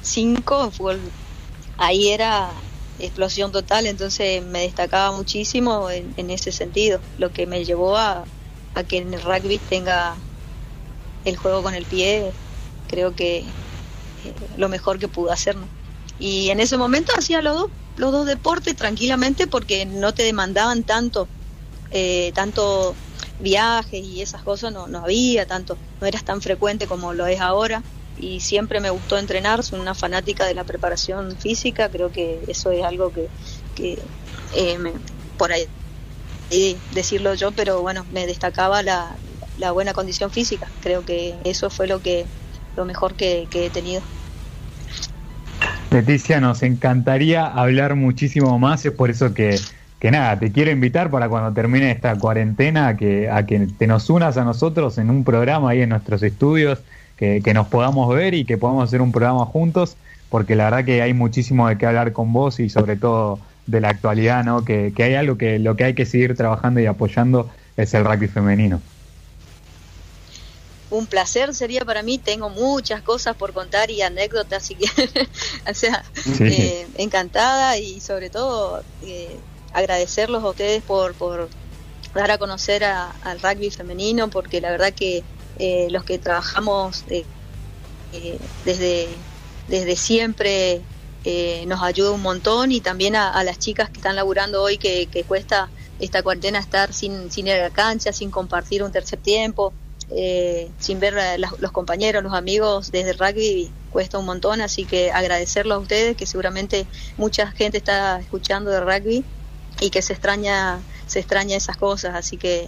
5, 0.02 0.63
en 0.63 0.72
fútbol, 0.72 1.13
ahí 1.78 2.10
era 2.10 2.63
explosión 3.06 3.52
total, 3.52 3.86
entonces 3.88 4.44
me 4.44 4.62
destacaba 4.62 5.16
muchísimo 5.16 5.90
en, 5.90 6.14
en 6.18 6.30
ese 6.30 6.52
sentido, 6.52 7.06
lo 7.18 7.32
que 7.34 7.48
me 7.48 7.66
llevó 7.66 7.98
a, 7.98 8.32
a 8.74 8.84
que 8.86 8.98
en 8.98 9.14
el 9.14 9.22
rugby 9.22 9.60
tenga 9.60 10.26
el 11.24 11.38
juego 11.38 11.64
con 11.64 11.74
el 11.76 11.88
pie, 11.88 12.38
creo 12.88 13.16
que 13.16 13.58
eh, 14.24 14.36
lo 14.58 14.70
mejor 14.70 15.00
que 15.00 15.10
pude 15.10 15.32
hacer. 15.34 15.58
Y 16.18 16.50
en 16.50 16.60
ese 16.60 16.78
momento 16.78 17.14
hacía 17.18 17.42
los 17.42 17.56
dos, 17.56 17.72
los 17.96 18.12
dos 18.12 18.26
deportes 18.28 18.76
tranquilamente 18.76 19.48
porque 19.48 19.86
no 19.86 20.14
te 20.14 20.24
demandaban 20.24 20.84
tanto, 20.84 21.32
eh, 21.92 22.32
tanto 22.36 23.02
viajes 23.38 24.02
y 24.04 24.22
esas 24.22 24.44
cosas 24.44 24.74
no, 24.74 24.88
no 24.88 25.00
había 25.06 25.46
tanto, 25.48 25.82
no 26.00 26.08
eras 26.08 26.24
tan 26.26 26.42
frecuente 26.42 26.88
como 26.88 27.14
lo 27.14 27.28
es 27.28 27.42
ahora 27.42 27.86
y 28.15 28.41
siempre 28.41 28.80
me 28.82 28.89
gustó 28.89 29.17
entrenar, 29.17 29.63
soy 29.63 29.80
una 29.80 29.95
fanática 29.95 30.45
de 30.45 30.56
la 30.56 30.65
preparación 30.65 31.38
física, 31.38 31.89
creo 31.89 32.12
que 32.12 32.43
eso 32.47 32.71
es 32.71 32.84
algo 32.84 33.12
que, 33.12 33.30
que 33.74 34.04
eh, 34.52 34.78
me- 34.78 34.93
por 35.38 35.52
ahí 35.52 35.67
decirlo 36.89 37.34
yo, 37.36 37.54
pero 37.54 37.82
bueno, 37.82 38.06
me 38.12 38.26
destacaba 38.28 38.84
la, 38.84 39.19
buena 39.71 39.93
condición 39.93 40.32
física, 40.32 40.71
creo 40.80 41.06
que 41.06 41.39
eso 41.45 41.69
fue 41.69 41.88
lo 41.88 42.02
que 42.02 42.30
lo 42.76 42.86
mejor 42.86 43.15
que, 43.15 43.47
he 43.52 43.69
tenido. 43.69 44.04
Leticia, 45.91 46.39
nos 46.39 46.63
encantaría 46.63 47.45
hablar 47.45 47.95
muchísimo 47.95 48.58
más, 48.60 48.86
es 48.86 48.93
por 48.93 49.10
eso 49.10 49.34
que, 49.34 49.65
que 50.00 50.10
nada, 50.12 50.39
te 50.39 50.52
quiero 50.52 50.71
invitar 50.71 51.12
para 51.12 51.30
cuando 51.30 51.54
termine 51.54 51.91
esta 51.91 52.17
cuarentena 52.17 52.95
que, 52.95 53.30
a 53.30 53.45
que 53.45 53.67
te 53.67 53.88
nos 53.88 54.10
unas 54.10 54.38
a 54.38 54.45
nosotros 54.45 54.97
en 54.97 55.10
un 55.10 55.24
programa 55.24 55.71
ahí 55.71 55.82
en 55.82 55.89
nuestros 55.89 56.24
estudios, 56.24 56.84
que, 57.22 57.44
que 57.44 57.54
nos 57.54 57.68
podamos 57.70 58.14
ver 58.14 58.34
y 58.36 58.46
que 58.48 58.58
podamos 58.60 58.84
hacer 58.86 59.02
un 59.02 59.14
programa 59.14 59.46
juntos, 59.48 60.00
porque 60.30 60.56
la 60.58 60.66
verdad 60.66 60.86
que 60.86 61.02
hay 61.04 61.14
muchísimo 61.14 61.70
de 61.70 61.78
qué 61.80 61.86
hablar 61.88 62.14
con 62.14 62.34
vos 62.34 62.60
y 62.60 62.70
sobre 62.70 62.98
todo 62.98 63.42
de 63.68 63.82
la 63.82 63.90
actualidad, 63.90 64.44
¿no? 64.44 64.66
Que, 64.66 64.94
que 64.96 65.04
hay 65.04 65.16
algo 65.16 65.38
que 65.38 65.60
lo 65.60 65.76
que 65.78 65.86
hay 65.86 65.96
que 65.96 66.06
seguir 66.08 66.36
trabajando 66.36 66.82
y 66.82 66.88
apoyando 66.88 67.50
es 67.78 67.94
el 67.94 68.06
rugby 68.06 68.28
femenino. 68.28 68.84
un 70.90 71.08
placer 71.08 71.54
sería 71.56 71.86
para 71.86 72.04
mí, 72.04 72.20
tengo 72.20 72.50
muchas 72.50 73.02
cosas 73.04 73.36
por 73.38 73.54
contar 73.54 73.90
y 73.92 74.02
anécdotas, 74.02 74.64
así 74.64 74.76
que, 74.78 74.86
o 75.70 75.74
sea, 75.74 76.04
Sí. 76.14 76.44
eh, 76.46 76.90
encantada 76.96 77.78
y 77.78 78.02
sobre 78.02 78.30
todo 78.30 78.86
eh, 79.00 79.46
agradecerlos 79.72 80.44
a 80.44 80.50
ustedes 80.50 80.84
por, 80.84 81.16
por 81.16 81.50
dar 82.14 82.32
a 82.32 82.38
conocer 82.40 82.84
a- 82.86 83.12
al 83.12 83.40
rugby 83.42 83.72
femenino, 83.72 84.30
porque 84.30 84.62
la 84.62 84.72
verdad 84.72 84.94
que 84.96 85.28
eh, 85.62 85.88
los 85.91 86.04
que 86.04 86.17
trabajamos 86.17 87.06
eh, 87.10 87.24
eh, 88.13 88.39
desde, 88.65 89.08
desde 89.67 89.95
siempre 89.95 90.82
eh, 91.24 91.65
nos 91.67 91.84
ayuda 91.84 92.12
un 92.12 92.21
montón 92.24 92.71
y 92.71 92.82
también 92.82 93.15
a, 93.15 93.43
las 93.43 93.60
chicas 93.60 93.91
que 93.91 93.97
están 93.97 94.15
laburando 94.15 94.63
hoy 94.63 94.80
que, 94.80 95.08
cuesta 95.28 95.69
esta 96.00 96.24
cuarentena 96.24 96.58
estar 96.58 96.93
sin, 96.93 97.32
sin 97.32 97.45
ir 97.45 97.54
a 97.54 97.62
la 97.62 97.69
cancha, 97.69 98.12
sin 98.12 98.32
compartir 98.32 98.82
un 98.82 98.91
tercer 98.91 99.19
tiempo, 99.19 99.71
eh, 100.10 100.71
sin 100.80 101.00
ver 101.00 101.19
a 101.19 101.38
los 101.38 101.71
compañeros, 101.71 102.24
los 102.24 102.34
amigos 102.34 102.91
desde 102.91 103.13
rugby 103.13 103.71
cuesta 103.91 104.17
un 104.17 104.26
montón, 104.26 104.62
así 104.62 104.84
que 104.86 105.12
agradecerlo 105.12 105.76
a 105.76 105.78
ustedes, 105.78 106.17
que 106.17 106.26
seguramente 106.26 106.88
mucha 107.17 107.52
gente 107.52 107.78
está 107.78 108.19
escuchando 108.19 108.71
de 108.71 108.82
rugby 108.82 109.24
y 109.80 109.91
que 109.91 110.02
se 110.02 110.13
extraña, 110.13 110.80
se 111.06 111.19
extraña 111.19 111.56
esas 111.56 111.78
cosas, 111.78 112.15
así 112.15 112.38
que 112.38 112.67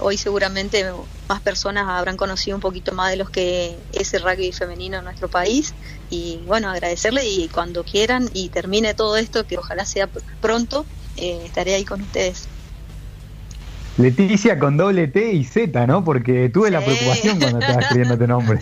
hoy 0.00 0.18
seguramente 0.18 0.84
más 1.28 1.42
personas 1.42 1.86
habrán 1.88 2.16
conocido 2.16 2.56
un 2.56 2.60
poquito 2.60 2.92
más 2.92 3.10
de 3.10 3.16
los 3.16 3.30
que 3.30 3.86
es 3.92 4.12
el 4.14 4.22
rugby 4.22 4.52
femenino 4.52 4.98
en 4.98 5.04
nuestro 5.04 5.30
país 5.30 5.76
y 6.08 6.44
bueno, 6.46 6.70
agradecerle 6.70 7.24
y 7.26 7.48
cuando 7.48 7.84
quieran 7.84 8.28
y 8.32 8.50
termine 8.50 8.94
todo 8.94 9.16
esto, 9.16 9.46
que 9.46 9.58
ojalá 9.58 9.84
sea 9.86 10.10
pr- 10.10 10.24
pronto, 10.40 10.88
eh, 11.16 11.42
estaré 11.46 11.74
ahí 11.74 11.84
con 11.84 12.02
ustedes. 12.02 12.50
Leticia 13.96 14.58
con 14.58 14.76
doble 14.76 15.08
T 15.08 15.32
y 15.32 15.44
Z, 15.44 15.86
¿no? 15.86 16.02
Porque 16.04 16.48
tuve 16.48 16.70
la 16.70 16.84
preocupación 16.84 17.38
cuando 17.38 17.58
estaba 17.58 17.80
escribiendo 17.82 18.16
tu 18.18 18.26
nombre. 18.26 18.58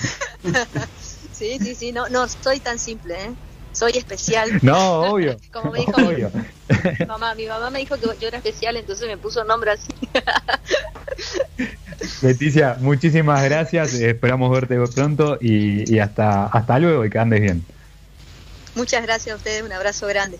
Sí, 0.97 1.59
sí, 1.61 1.75
sí, 1.77 1.93
no, 1.93 2.09
no 2.09 2.27
soy 2.29 2.61
tan 2.61 2.79
simple, 2.79 3.25
¿eh? 3.25 3.37
soy 3.71 3.93
especial. 3.97 4.59
No, 4.63 5.13
obvio. 5.13 5.41
Como 5.53 5.71
me 5.71 5.81
dijo 5.81 5.97
obvio. 5.97 6.31
mi 6.99 7.07
mamá, 7.07 7.35
mi 7.35 7.47
mamá 7.47 7.71
me 7.71 7.81
dijo 7.81 7.99
que 7.99 8.07
yo 8.19 8.29
era 8.29 8.39
especial, 8.39 8.77
entonces 8.77 9.07
me 9.09 9.19
puso 9.19 9.45
nombre 9.45 9.71
así. 9.73 9.89
Leticia, 12.23 12.77
muchísimas 12.81 13.43
gracias. 13.45 13.95
Esperamos 13.95 14.51
verte 14.51 14.79
pronto 14.95 15.39
y, 15.41 15.93
y 15.93 15.99
hasta, 15.99 16.47
hasta 16.47 16.79
luego 16.79 17.05
y 17.05 17.11
que 17.11 17.19
andes 17.19 17.41
bien. 17.41 17.65
Muchas 18.75 19.03
gracias 19.03 19.35
a 19.35 19.37
ustedes, 19.37 19.63
un 19.63 19.73
abrazo 19.73 20.07
grande. 20.07 20.39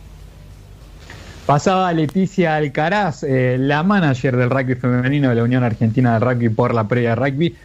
Pasaba 1.49 1.93
Leticia 1.95 2.57
Alcaraz, 2.57 3.23
eh, 3.23 3.57
la 3.59 3.83
manager 3.83 4.37
del 4.37 4.51
rugby 4.51 4.75
femenino 4.75 5.31
de 5.31 5.35
la 5.35 5.43
Unión 5.43 5.65
Argentina 5.65 6.13
de 6.13 6.19
Rugby 6.19 6.51
por 6.51 6.75
la 6.75 6.87
previa 6.87 7.15
rugby. 7.15 7.57